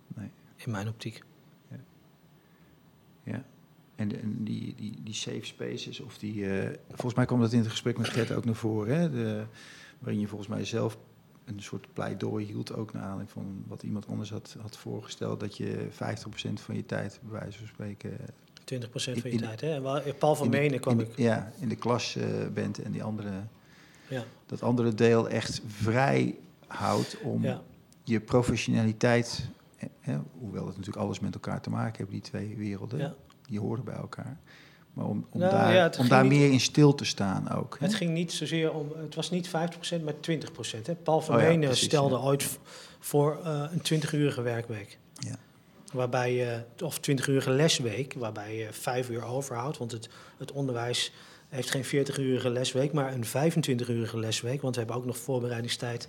[0.08, 0.30] Nee.
[0.56, 1.24] In mijn optiek.
[1.70, 1.78] Ja.
[3.24, 3.46] ja.
[3.96, 6.46] En, de, en die, die, die safe spaces, of die,
[6.88, 9.12] volgens mij kwam dat in het gesprek met Gert ook naar voren, hè?
[9.12, 9.46] De,
[10.00, 10.98] waarin je volgens mij zelf
[11.46, 15.58] een soort pleidooi hield, ook naar aanleiding van wat iemand anders had, had voorgesteld, dat
[15.58, 15.96] je 50%
[16.54, 18.12] van je tijd, bij wijze van spreken...
[18.74, 19.82] 20% van je tijd, hè?
[20.14, 21.18] Paul van Menen kwam ik...
[21.18, 22.24] Ja, in de klas uh,
[22.54, 23.32] bent en die andere...
[24.08, 24.24] Ja.
[24.46, 26.36] Dat andere deel echt vrij
[26.68, 27.62] houdt om ja.
[28.04, 29.50] je professionaliteit...
[30.00, 33.14] Hè, hoewel het natuurlijk alles met elkaar te maken heeft, die twee werelden, ja.
[33.48, 34.40] die horen bij elkaar...
[34.94, 37.78] Maar om, om nou, daar, ja, om daar meer in stil te staan ook.
[37.80, 39.52] Het ging niet zozeer om, het was niet 50%,
[40.04, 40.82] maar 20%.
[40.84, 40.96] Hè.
[40.96, 42.60] Paul Vermeen oh ja, stelde ooit
[43.00, 44.98] voor uh, een 20-urige werkweek.
[45.14, 45.36] Ja.
[45.94, 49.78] Waarbij je, of 20-urige lesweek, waarbij je vijf uur overhoudt.
[49.78, 51.12] Want het, het onderwijs
[51.50, 54.62] heeft geen 40-urige lesweek, maar een 25-urige lesweek.
[54.62, 56.08] Want we hebben ook nog voorbereidingstijd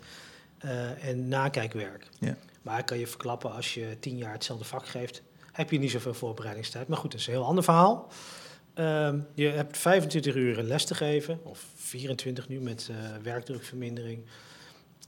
[0.64, 2.09] uh, en nakijkwerk.
[2.18, 2.37] Ja.
[2.62, 5.22] Maar kan je verklappen, als je tien jaar hetzelfde vak geeft,
[5.53, 6.89] heb je niet zoveel voorbereidingstijd.
[6.89, 8.09] Maar goed, dat is een heel ander verhaal.
[8.75, 14.22] Uh, je hebt 25 uur les te geven, of 24 nu met uh, werkdrukvermindering.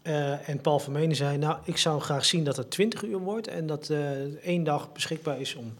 [0.02, 3.48] Uh, en Paul Vermenen zei, nou, ik zou graag zien dat het 20 uur wordt
[3.48, 5.74] en dat uh, één dag beschikbaar is om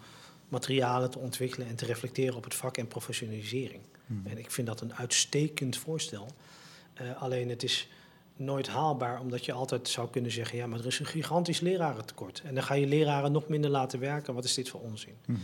[0.49, 3.83] materialen te ontwikkelen en te reflecteren op het vak en professionalisering.
[4.07, 4.23] Hmm.
[4.27, 6.27] En ik vind dat een uitstekend voorstel.
[7.19, 7.89] alleen het is
[8.37, 12.43] nooit haalbaar, omdat je altijd zou kunnen zeggen, ja, maar er is een gigantisch lerarentekort.
[12.45, 14.35] En dan ga je leraren nog minder laten werken.
[14.35, 15.15] Wat is dit voor onzin?
[15.25, 15.39] Hmm.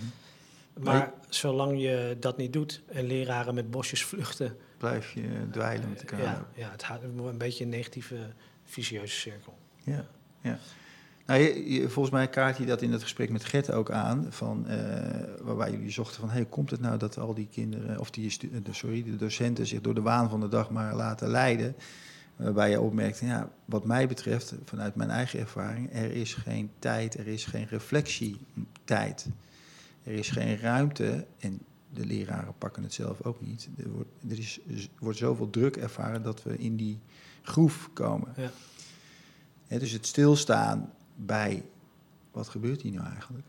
[0.81, 4.57] Maar, zolang je dat niet doet en leraren met bosjes vluchten...
[4.79, 6.21] Blijf je dweilen met elkaar.
[6.21, 8.17] Ja, ja het wordt een beetje een negatieve,
[8.65, 9.59] vicieuze cirkel.
[9.85, 10.07] Ja,
[10.41, 10.59] ja.
[11.27, 14.27] Nou, je, je- volgens mij kaart je dat in het gesprek met Gert ook aan,
[14.31, 18.11] van, eh, waarbij jullie zochten van, hey, komt het nou dat al die kinderen, of
[18.11, 18.37] die,
[18.71, 21.77] sorry, de docenten zich door de waan van de dag maar laten leiden?
[22.37, 27.19] Waarbij je opmerkt, ja, wat mij betreft, vanuit mijn eigen ervaring, er is geen tijd,
[27.19, 29.27] er is geen reflectietijd.
[30.03, 33.69] Er is geen ruimte, en de leraren pakken het zelf ook niet.
[33.77, 36.99] Er wordt, er is, er wordt zoveel druk ervaren dat we in die
[37.43, 38.35] groef komen.
[38.37, 39.79] Ja.
[39.79, 41.65] Dus het stilstaan bij
[42.31, 43.47] wat gebeurt hier nou eigenlijk?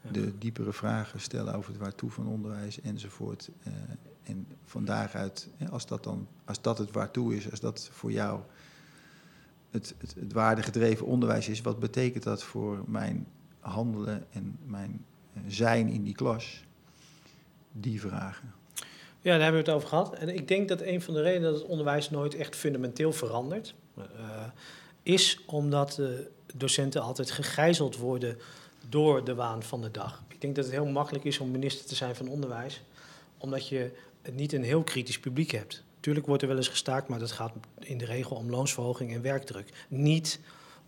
[0.00, 0.10] Ja.
[0.10, 3.50] De diepere vragen stellen over het waartoe van onderwijs enzovoort.
[3.62, 3.72] eh,
[4.24, 8.40] en van daaruit, als dat dan, als dat het waartoe is, als dat voor jou
[9.70, 13.26] het, het, het waardegedreven onderwijs is, wat betekent dat voor mijn
[13.60, 15.04] handelen en mijn
[15.46, 16.64] zijn in die klas?
[17.72, 18.52] Die vragen.
[19.20, 20.14] Ja, daar hebben we het over gehad.
[20.14, 23.74] En ik denk dat een van de redenen dat het onderwijs nooit echt fundamenteel verandert,
[23.96, 24.04] eh,
[25.02, 26.06] is omdat eh,
[26.54, 28.38] docenten altijd gegijzeld worden
[28.88, 30.22] door de waan van de dag.
[30.28, 32.82] Ik denk dat het heel makkelijk is om minister te zijn van onderwijs,
[33.38, 33.90] omdat je
[34.32, 35.82] niet een heel kritisch publiek hebt.
[36.00, 39.22] Tuurlijk wordt er wel eens gestaakt, maar dat gaat in de regel om loonsverhoging en
[39.22, 39.86] werkdruk.
[39.88, 40.40] Niet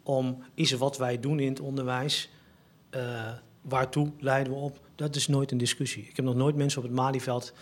[0.02, 2.30] om is wat wij doen in het onderwijs,
[2.90, 3.32] eh,
[3.68, 4.78] waartoe leiden we op.
[4.94, 6.06] Dat is nooit een discussie.
[6.08, 7.52] Ik heb nog nooit mensen op het Malieveld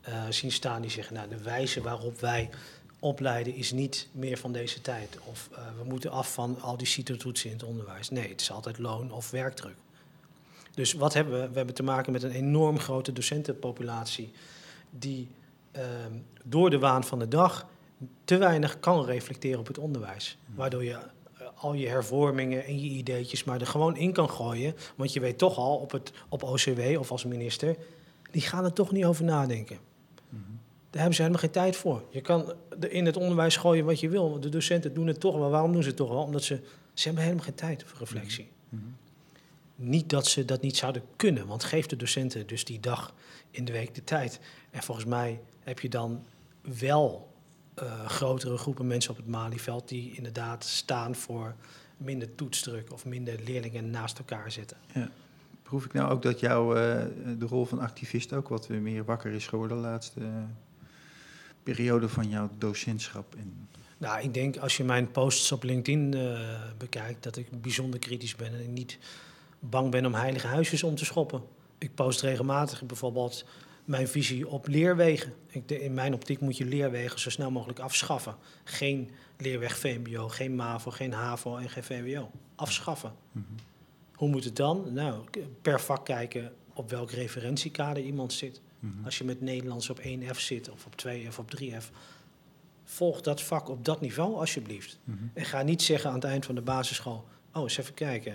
[0.00, 2.50] eh, zien staan die zeggen, nou, de wijze waarop wij
[2.98, 5.18] opleiden is niet meer van deze tijd.
[5.24, 8.10] Of eh, we moeten af van al die CITO-toetsen in het onderwijs.
[8.10, 9.76] Nee, het is altijd loon of werkdruk.
[10.74, 11.48] Dus wat hebben we?
[11.48, 14.32] We hebben te maken met een enorm grote docentenpopulatie
[14.90, 15.28] die
[15.72, 16.12] ehm,
[16.44, 17.66] door de waan van de dag
[18.24, 20.38] te weinig kan reflecteren op het onderwijs.
[20.54, 20.98] Waardoor je
[21.60, 24.74] al je hervormingen en je ideetjes maar er gewoon in kan gooien.
[24.96, 27.76] Want je weet toch al op, het, op OCW of als minister,
[28.30, 29.78] die gaan er toch niet over nadenken.
[30.90, 32.02] Daar hebben ze helemaal geen tijd voor.
[32.10, 34.30] Je kan er in het onderwijs gooien wat je wil.
[34.30, 35.50] want De docenten doen het toch wel.
[35.50, 36.22] Waarom doen ze het toch wel?
[36.22, 36.60] Omdat ze,
[36.94, 38.48] ze hebben helemaal geen tijd voor reflectie.
[39.76, 41.46] Niet dat ze dat niet zouden kunnen.
[41.46, 43.14] Want geef de docenten dus die dag
[43.50, 44.40] in de week de tijd.
[44.70, 46.24] En volgens mij heb je dan
[46.78, 47.29] wel
[47.80, 49.88] eh, grotere groepen mensen op het Malieveld...
[49.88, 51.54] die inderdaad staan voor
[51.96, 52.92] minder toetsdruk...
[52.92, 54.76] of minder leerlingen naast elkaar zitten.
[55.62, 57.04] Proef ik nou ook dat jouw eh,
[57.38, 60.26] de rol van activist ook wat meer wakker is geworden de laatste eh,
[61.62, 63.34] periode van jouw docentschap?
[63.34, 63.68] En,
[63.98, 66.14] Nou, ik denk als je mijn posts op LinkedIn
[66.78, 68.98] bekijkt, dat ik bijzonder kritisch ben en niet
[69.58, 71.42] bang ben om heilige huisjes om te schoppen.
[71.78, 73.44] Ik post regelmatig bijvoorbeeld
[73.90, 75.34] mijn visie op leerwegen.
[75.46, 78.36] Ik, de- in mijn optiek moet je leerwegen zo snel mogelijk afschaffen.
[78.64, 82.30] Geen leerweg VMBO, geen MAVO, geen HAVO en geen VWO.
[82.54, 83.12] Afschaffen.
[84.14, 84.92] Hoe moet het dan?
[84.92, 85.24] Nou,
[85.62, 88.60] per vak kijken op welk referentiekader iemand zit.
[89.04, 91.90] Als je met Nederlands op 1F zit of op 2F of 3F,
[92.84, 94.98] volg dat vak op dat niveau alsjeblieft.
[95.34, 98.34] En ga niet zeggen aan het eind van de basisschool, oh eens even kijken,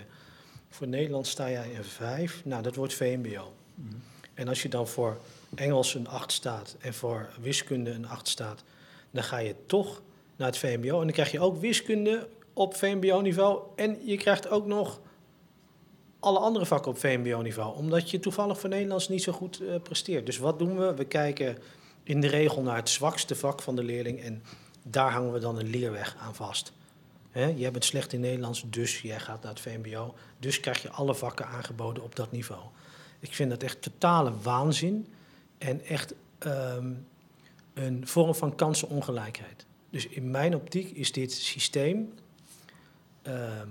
[0.70, 3.54] voor Nederlands sta jij in 5, nou dat wordt VMBO.
[4.34, 5.18] En als je dan voor
[5.56, 8.64] Engels een 8 staat en voor wiskunde een 8 staat,
[9.12, 10.02] dan ga je toch
[10.36, 11.00] naar het VMBO.
[11.00, 15.00] En dan krijg je ook wiskunde op VMBO-niveau en je krijgt ook nog
[16.20, 20.26] alle andere vakken op VMBO-niveau, omdat je toevallig voor Nederlands niet zo goed eh, presteert.
[20.26, 20.94] Dus wat doen we?
[20.94, 21.58] We kijken
[22.04, 24.44] in de regel naar het zwakste vak van de leerling en
[24.84, 26.72] daar hangen we dan een leerweg aan vast.
[27.32, 30.14] Hè, jij bent slecht in Nederlands, dus jij gaat naar het VMBO.
[30.40, 32.62] Dus krijg je alle vakken aangeboden op dat niveau.
[33.20, 35.08] Ik vind dat echt totale waanzin
[35.58, 36.94] en echt ehm,
[37.74, 39.66] een vorm van kansenongelijkheid.
[39.90, 42.14] Dus in mijn optiek is dit systeem
[43.22, 43.68] ehm,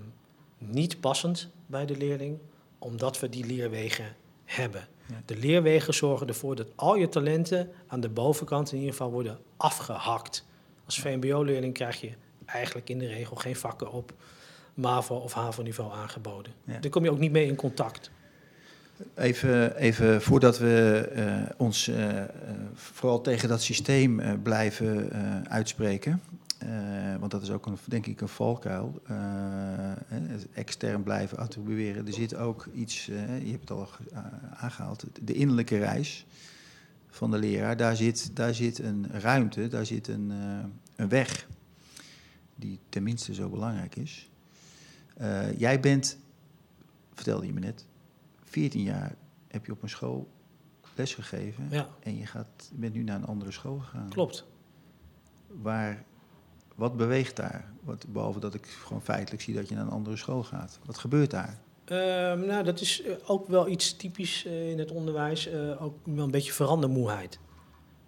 [0.59, 2.39] niet passend bij de leerling,
[2.78, 4.89] omdat we die leerwegen hebben.
[5.07, 5.22] Ja.
[5.24, 9.39] De leerwegen zorgen ervoor dat al je talenten aan de bovenkant in ieder geval worden
[9.57, 10.45] afgehakt.
[10.85, 12.11] Als VMBO-leerling krijg je
[12.47, 14.12] eigenlijk in de regel geen vakken op
[14.74, 16.53] MAVO of HAVO-niveau aangeboden.
[16.64, 16.78] Ja.
[16.78, 18.11] Daar kom je ook niet mee in contact.
[19.15, 22.29] Even, even voordat we eh, ons eh, eh,
[22.75, 25.13] vooral tegen dat systeem blijven
[25.49, 26.21] uitspreken.
[27.19, 29.03] want dat is ook een, denk ik een valkuil.
[30.53, 32.07] extern blijven attribueren.
[32.07, 33.89] Er zit ook iets, je hebt het al
[34.55, 36.27] aangehaald, de innerlijke reis
[37.11, 37.77] van de leraar.
[37.77, 40.33] Daar zit, daar zit een ruimte, daar zit een,
[40.97, 41.47] een weg
[42.57, 44.31] die tenminste zo belangrijk is.
[45.57, 46.19] Jij bent,
[47.15, 47.85] vertelde je me net,
[48.55, 49.15] 14 jaar
[49.49, 50.29] heb je op een school
[50.95, 51.69] lesgegeven.
[51.71, 54.09] Ja, En je gaat, je bent nu naar een andere school gegaan.
[54.09, 54.45] klopt.
[55.47, 56.05] Waar,
[56.75, 57.73] wat beweegt daar?
[57.81, 60.79] Wat, behalve dat ik gewoon feitelijk zie dat je naar een andere school gaat.
[60.85, 61.59] Wat gebeurt daar?
[61.85, 65.47] Ehm, nou, dat is eh, ook wel iets typisch eh, in het onderwijs.
[65.47, 67.39] eh, ook wel een beetje verandermoeheid.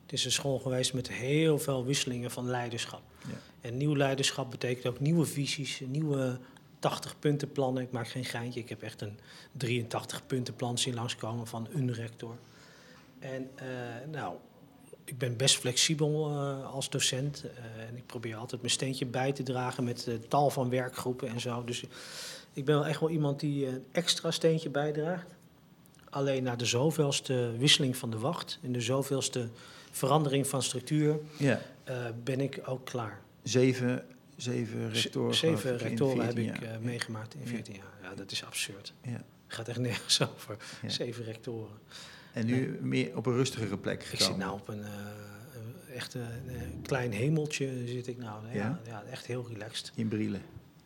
[0.02, 3.02] Het is een school geweest met heel veel wisselingen van leiderschap.
[3.28, 3.34] Ja.
[3.60, 6.38] En nieuw leiderschap betekent ook nieuwe visies, nieuwe
[6.86, 7.82] 80 punten plannen.
[7.82, 8.60] Ik maak geen geintje.
[8.60, 9.18] Ik heb echt een
[9.52, 12.36] 83 punten plan zien langskomen van een rector.
[13.18, 14.34] En uh, nou,
[15.04, 17.44] ik ben best flexibel uh, als docent.
[17.44, 21.40] Uh, en ik probeer altijd mijn steentje bij te dragen met tal van werkgroepen en
[21.40, 21.64] zo.
[21.64, 21.84] Dus
[22.52, 25.34] ik ben wel echt wel iemand die een extra steentje bijdraagt.
[26.10, 29.48] Alleen na de zoveelste wisseling van de wacht en de zoveelste
[29.90, 31.60] verandering van structuur ja.
[32.24, 33.20] ben ik ook klaar.
[33.42, 34.04] Zeven
[34.36, 35.34] zeven rectoren.
[35.34, 38.10] Zeven rectoren heb ik uh, meegemaakt in 14 jaar.
[38.10, 38.92] Ja, dat is absurd.
[39.02, 39.24] Ja.
[39.46, 40.56] Gaat echt nergens over.
[40.86, 41.78] Zeven rectoren.
[42.32, 44.26] En nu meer op een rustigere plek gekomen?
[44.26, 48.52] Ik zit nou op een uh, echt een klein hemeltje zit ik nou.
[48.52, 48.80] Ja?
[48.86, 49.04] ja?
[49.10, 49.92] echt heel relaxed.
[49.94, 50.42] In Brielen?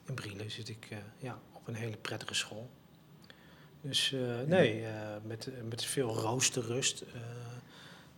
[0.07, 2.71] In Brielen zit ik uh, ja, op een hele prettige school.
[3.81, 4.15] Dus
[4.47, 4.85] nee,
[5.23, 7.05] met, met veel roosterrust.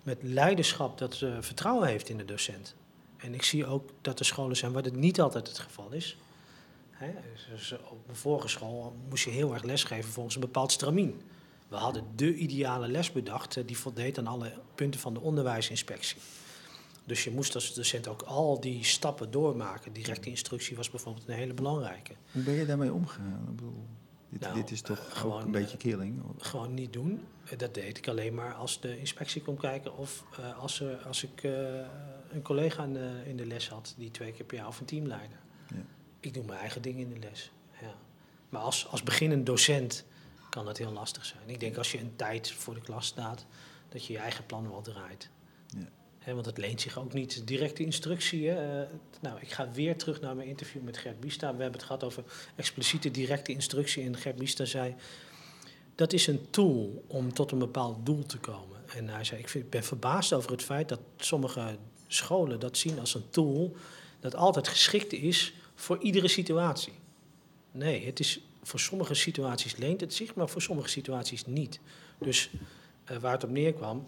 [0.02, 2.74] met leiderschap dat vertrouwen heeft in de docent.
[3.22, 6.16] En ik zie ook dat er scholen zijn waar dit niet altijd het geval is.
[7.50, 11.20] dus op mijn vorige school moest je heel erg lesgeven volgens een bepaald stramien.
[11.68, 16.16] We hadden de ideale les bedacht, eh, die voldeed aan alle punten van de onderwijsinspectie.
[17.04, 19.92] Dus je moest als docent ook al die stappen doormaken.
[19.92, 22.12] Directe instructie was bijvoorbeeld een hele belangrijke.
[22.32, 23.46] Hoe ben je daarmee omgegaan?
[23.48, 23.86] Ik bedoel,
[24.32, 26.22] dit, nou, dit is toch gewoon, een beetje eh, killing?
[26.38, 27.24] gewoon niet doen.
[27.56, 31.22] Dat deed ik alleen maar als de inspectie komt kijken of uh, als, er, als
[31.22, 31.42] ik
[32.30, 34.86] een collega in de, in de, les had die twee keer per jaar of een
[34.86, 35.38] teamleider.
[35.68, 35.84] Ja.
[36.20, 37.52] Ik doe mijn eigen dingen in de les.
[37.80, 37.94] Ja.
[38.48, 40.04] Maar als, als beginnend docent
[40.48, 41.42] kan dat heel lastig zijn.
[41.46, 43.46] Ik denk als je een tijd voor de klas staat,
[43.88, 45.30] dat je je eigen plan wel draait.
[45.66, 45.88] Ja.
[46.24, 48.48] Want het leent zich ook niet directe instructie.
[48.48, 48.86] Hè.
[49.20, 51.54] nou, ik ga weer terug naar mijn interview met Gert Biesta.
[51.54, 52.24] We hebben het gehad over
[52.56, 54.04] expliciete directe instructie.
[54.04, 54.94] En Gert Biesta zei,
[55.94, 58.80] dat is een tool om tot een bepaald doel te komen.
[58.94, 62.98] En hij zei, ik, vind, ben verbaasd over het feit dat sommige scholen dat zien
[62.98, 63.76] als een tool
[64.20, 66.92] dat altijd geschikt is voor iedere situatie.
[67.72, 71.80] Nee, het is, voor sommige situaties leent het zich, maar voor sommige situaties niet.
[72.18, 72.50] Dus
[73.10, 74.06] uh, waar het op neerkwam,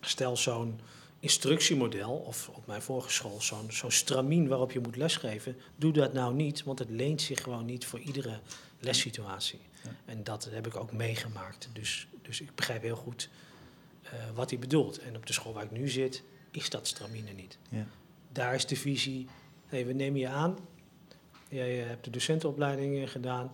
[0.00, 0.80] stel zo'n
[1.22, 6.12] instructiemodel, of op mijn vorige school zo'n zo'n stramien waarop je moet lesgeven, doe dat
[6.12, 8.40] nou niet, want het leent zich gewoon niet voor iedere
[8.80, 9.60] lessituatie.
[10.04, 11.68] En dat heb ik ook meegemaakt.
[11.72, 13.28] Dus, dus ik begrijp heel goed
[14.04, 14.98] uh, wat hij bedoelt.
[14.98, 17.58] En op de school waar ik nu zit, is dat stramine niet.
[17.68, 17.86] Ja.
[18.32, 19.26] Daar is de visie,
[19.66, 20.58] hey, we nemen je aan,
[21.48, 23.52] jij hebt de docentenopleiding gedaan,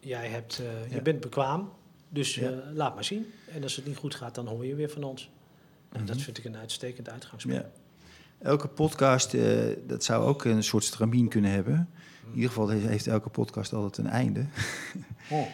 [0.00, 1.72] jij hebt, uh, je bent bekwaam,
[2.08, 3.32] dus uh, laat maar zien.
[3.46, 5.30] En als het niet goed gaat, dan hoor je weer van ons.
[5.92, 6.24] En dat mhm.
[6.24, 7.56] vind ik een uitstekend uitgangspunt.
[7.56, 7.70] Ja.
[8.38, 11.88] Elke podcast, uh, dat zou ook een soort stramien kunnen hebben.
[12.26, 14.46] In ieder geval heeft elke podcast altijd een einde.
[15.30, 15.46] Oh.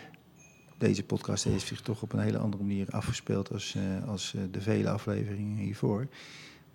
[0.78, 3.76] Deze podcast heeft zich toch op een hele andere manier afgespeeld als,
[4.06, 6.08] als de vele afleveringen hiervoor.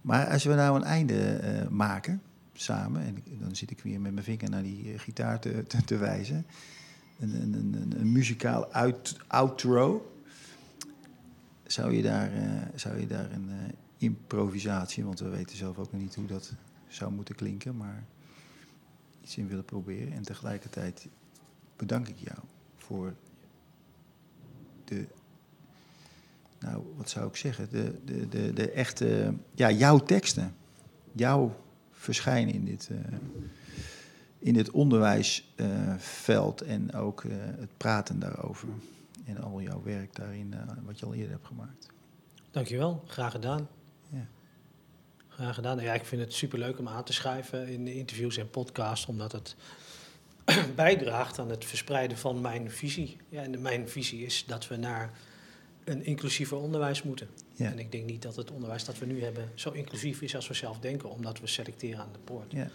[0.02, 2.22] Maar als we nou een einde uh, maken,
[2.54, 5.98] samen, en dan zit ik weer met mijn vinger naar die gitaar te, te, te,
[5.98, 6.46] wijzen.
[7.20, 10.12] Een, een, een, een muzikaal out, outro.
[11.68, 13.52] Zou je daar, uh, zou je daar een
[13.98, 16.54] improvisatie, want we weten zelf ook nog niet hoe dat
[16.88, 18.04] zou moeten klinken, maar
[19.24, 20.14] iets in willen proberen.
[20.14, 21.08] En tegelijkertijd
[21.76, 22.40] bedank ik jou
[22.78, 23.14] voor
[24.86, 25.08] de
[26.60, 30.56] nou, wat zou ik zeggen, de, de, de, de echte, ja, jouw teksten,
[31.12, 31.56] jouw
[31.92, 32.98] verschijnen in dit, uh,
[34.40, 37.24] in dit onderwijsveld en ook
[37.60, 38.68] het praten daarover.
[39.28, 40.56] En al jouw werk daarin,
[40.86, 41.88] wat je al eerder hebt gemaakt.
[42.52, 43.68] Dankjewel, graag gedaan.
[44.10, 44.28] Ja.
[45.28, 45.80] Graag gedaan.
[45.80, 49.56] Ja, ik vind het superleuk om aan te schrijven in interviews en podcasts, omdat het
[50.76, 53.18] bijdraagt aan het verspreiden van mijn visie.
[53.30, 55.12] Ja, en mijn visie is dat we naar
[55.84, 57.28] een inclusiever onderwijs moeten.
[57.54, 57.72] Ja.
[57.72, 60.48] En ik denk niet dat het onderwijs dat we nu hebben zo inclusief is als
[60.48, 62.52] we zelf denken, omdat we selecteren aan de poort.
[62.52, 62.68] Ja.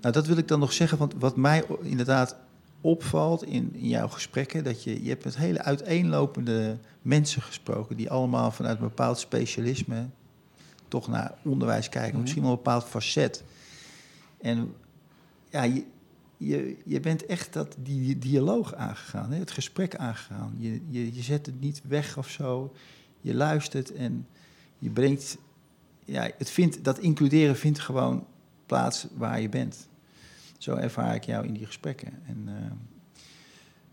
[0.00, 2.36] Nou, dat wil ik dan nog zeggen, want wat mij inderdaad
[2.80, 8.10] opvalt in, in jouw gesprekken, dat je, je hebt met hele uiteenlopende mensen gesproken, die
[8.10, 10.06] allemaal vanuit een bepaald specialisme
[10.88, 12.20] toch naar onderwijs kijken, mhm.
[12.20, 13.44] misschien wel een bepaald facet.
[14.40, 14.74] En
[15.50, 15.84] ja, je,
[16.36, 19.38] je, je bent echt dat, die dialoog aangegaan, hè?
[19.38, 20.54] het gesprek aangegaan.
[20.58, 22.74] Je, je, je zet het niet weg of zo.
[23.20, 24.26] Je luistert en
[24.78, 25.36] je brengt.
[26.04, 28.26] Ja, het vindt, dat includeren vindt gewoon
[28.66, 29.88] plaats waar je bent.
[30.58, 32.22] Zo ervaar ik jou in die gesprekken.
[32.26, 32.54] En uh,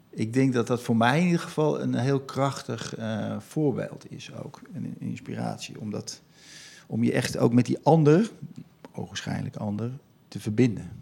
[0.09, 4.33] ik denk dat dat voor mij in ieder geval een heel krachtig uh, voorbeeld is
[4.33, 4.61] ook.
[4.73, 5.79] Een, een inspiratie.
[5.79, 6.21] Omdat,
[6.87, 8.31] om je echt ook met die ander,
[8.91, 9.91] ogenschijnlijk ander,
[10.27, 11.01] te verbinden.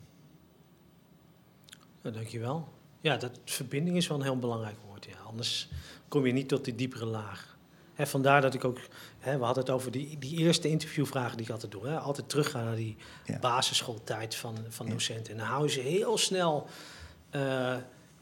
[2.01, 2.67] Nou, dankjewel.
[3.01, 5.05] Ja, dat verbinding is wel een heel belangrijk woord.
[5.05, 5.17] Ja.
[5.25, 5.69] Anders
[6.07, 7.57] kom je niet tot die diepere laag.
[7.93, 8.79] He, vandaar dat ik ook,
[9.21, 11.87] he, we hadden het over die, die eerste interviewvragen die ik altijd doe.
[11.87, 12.97] He, altijd teruggaan naar die
[13.41, 15.31] basisschooltijd van, van docenten.
[15.33, 16.67] En dan hou je ze heel snel
[17.35, 17.75] uh,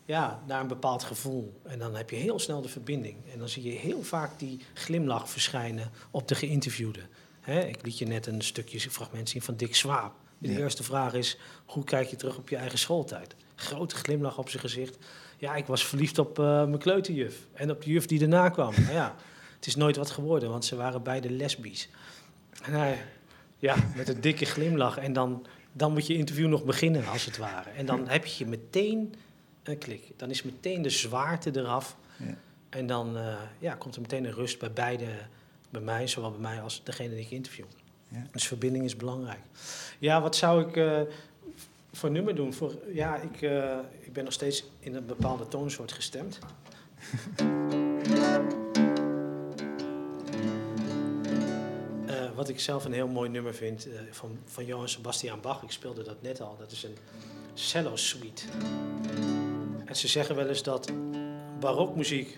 [0.06, 1.60] ja, naar een bepaald gevoel.
[1.64, 3.16] En dan heb je heel snel de verbinding.
[3.34, 7.02] En dan zie je heel vaak die glimlach verschijnen op de geïnterviewde.
[7.42, 10.14] Hè, ik liet je net een stukje fragment zien van Dick Swaap.
[10.38, 10.58] De Ja.
[10.60, 13.36] eerste vraag is, hoe kijk je terug op je eigen schooltijd?
[13.56, 14.98] Grote glimlach op zijn gezicht.
[15.38, 17.48] Ja, ik was verliefd op eh, mijn kleuterjuf.
[17.54, 18.74] En op de juf die daarna kwam.
[18.78, 19.16] Nou ja,
[19.60, 21.90] het is nooit wat geworden, want ze waren beide lesbisch.
[22.64, 23.06] En hij,
[23.58, 24.98] ja, met een dikke glimlach.
[24.98, 27.70] En dan, dan moet je interview nog beginnen, als het ware.
[27.70, 29.16] En dan heb je meteen
[29.64, 30.12] een klik.
[30.16, 31.96] Dan is meteen de zwaarte eraf.
[32.18, 32.38] Ja.
[32.70, 35.08] En dan eh, ja, komt er meteen een rust bij beide,
[35.70, 37.66] bij mij, zowel bij mij als degene die ik interview.
[38.08, 38.28] Ja.
[38.32, 39.42] Dus verbinding is belangrijk.
[40.00, 41.02] Ja, wat zou ik eh,
[41.92, 42.54] voor nummer doen?
[42.54, 46.40] Voor, ja, ik, eh, ik ben nog steeds in een bepaalde toonsoort gestemd.
[52.40, 55.72] wat ik zelf een heel mooi nummer vind eh, van, van Johann Sebastian Bach, ik
[55.72, 56.98] speelde dat net al, dat is een
[57.54, 58.44] cello suite.
[59.86, 60.92] En ze zeggen wel eens dat
[61.60, 62.38] barokmuziek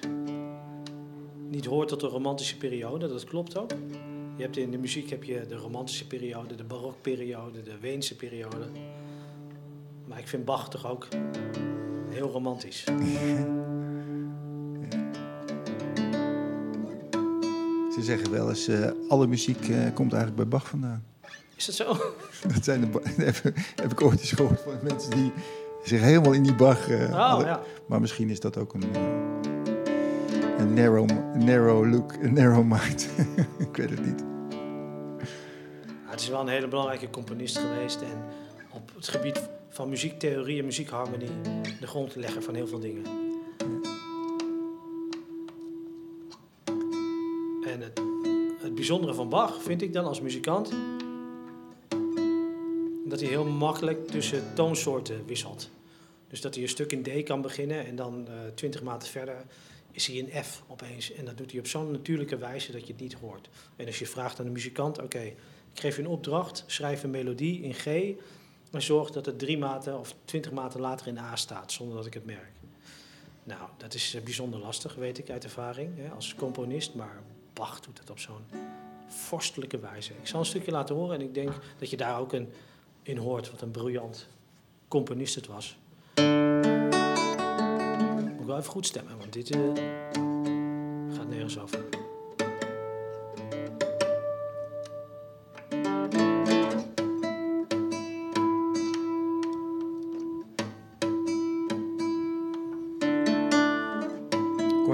[1.50, 3.72] niet hoort tot de romantische periode, dat klopt ook.
[4.36, 8.68] Je hebt in de muziek heb je de romantische periode, de barokperiode, de Weense periode.
[10.06, 11.08] Maar ik vind Bach toch ook
[12.10, 12.84] heel romantisch.
[18.02, 21.06] Ze zeggen wel eens, eh, alle muziek eh, komt eigenlijk bij Bach vandaan.
[21.56, 21.86] Is dat zo?
[22.54, 23.42] Dat zijn de, heb,
[23.76, 25.32] heb ik ooit eens gehoord van mensen die
[25.84, 26.90] zich helemaal in die Bach...
[26.90, 27.48] Oh hadden.
[27.48, 27.62] ja.
[27.88, 28.84] Maar misschien is dat ook een,
[30.58, 33.10] een narrow, narrow look, een narrow mind.
[33.70, 34.24] ik weet het niet.
[36.06, 38.02] Ja, het is wel een hele belangrijke componist geweest.
[38.02, 38.24] En
[38.72, 41.42] op het gebied van muziektheorie en muziekharmonie
[41.80, 43.21] de grondlegger van heel veel dingen.
[48.92, 50.72] Bijzondere van Bach vind ik dan als muzikant
[53.06, 55.70] dat hij heel makkelijk tussen toonsoorten wisselt.
[56.28, 59.46] Dus dat hij een stuk in D kan beginnen en dan eh, twintig maten verder
[59.92, 61.14] is hij in F opeens.
[61.14, 63.50] En dat doet hij op zo'n natuurlijke wijze dat je het niet hoort.
[63.76, 65.22] En als je vraagt aan de muzikant, oké,
[65.74, 67.86] ik geef je een opdracht, schrijf een melodie in G
[68.72, 72.06] en zorg dat het drie maten of twintig maten later in A staat, zonder dat
[72.06, 72.52] ik het merk.
[73.44, 77.22] Nou, dat is eh, bijzonder lastig, weet ik uit ervaring, hè, als componist, maar
[77.54, 78.46] Bach doet het op zo'n
[79.08, 80.14] vorstelijke wijze.
[80.14, 82.50] Ik zal een stukje laten horen en ik denk dat je daar ook een,
[83.04, 84.28] in hoort wat een briljant
[84.88, 85.78] componist het was.
[88.38, 89.60] Moet wel even goed stemmen, want dit eh,
[91.16, 92.01] gaat nergens over.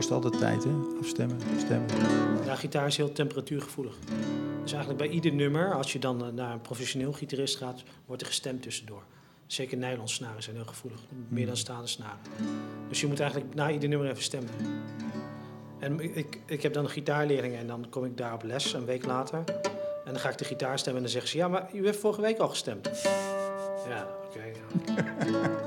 [0.08, 0.72] Kost altijd tijd, hè?
[1.00, 1.90] Afstemmen, stemmen.
[2.46, 3.96] Ja, gitaar is heel temperatuurgevoelig.
[4.62, 8.22] Dus eigenlijk bij ieder nummer, als je dan eh, naar een professioneel gitarist gaat, wordt
[8.22, 9.04] er gestemd tussendoor.
[9.48, 12.20] Zeker nylonsnaren zijn heel gevoelig, meer dan staande snaren.
[12.90, 14.50] Dus je moet eigenlijk na ieder nummer even stemmen.
[15.80, 18.86] En ik, ik heb dan een gitaarleerling en dan kom ik daar op les een
[18.86, 19.44] week later.
[20.06, 22.00] En dan ga ik de gitaar stemmen en dan zeggen ze, ja, maar u heeft
[22.00, 22.90] vorige week al gestemd.
[23.88, 24.44] Ja, oké.
[25.26, 25.66] ja.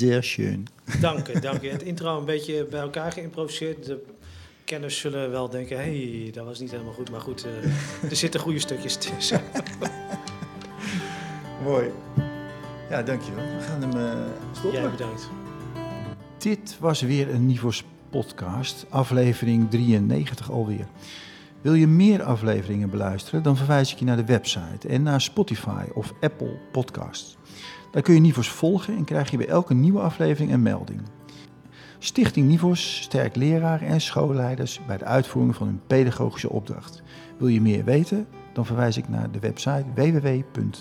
[0.00, 0.66] Zeer schön.
[1.00, 1.68] Dank je, dank je.
[1.68, 3.86] Het intro een beetje bij elkaar geïmproviseerd.
[3.86, 4.04] De
[4.64, 7.10] kenners zullen wel denken, hé, hey, dat was niet helemaal goed.
[7.10, 9.40] Maar goed, uh, er zitten goede stukjes tussen.
[11.64, 11.90] Mooi.
[12.90, 13.44] Ja, dankjewel.
[13.44, 14.80] We gaan hem uh, stoppen.
[14.80, 15.28] Jij bedankt.
[16.38, 20.86] Dit was weer een Nivos podcast, aflevering 93 alweer.
[21.60, 25.84] Wil je meer afleveringen beluisteren, dan verwijs ik je naar de website en naar Spotify
[25.94, 27.38] of Apple Podcasts.
[27.90, 31.00] Daar kun je Nivos volgen en krijg je bij elke nieuwe aflevering een melding.
[31.98, 37.02] Stichting Nivos sterkt leraren en schoolleiders bij de uitvoering van hun pedagogische opdracht.
[37.38, 38.26] Wil je meer weten?
[38.52, 40.78] Dan verwijs ik naar de website www.nivos.nl.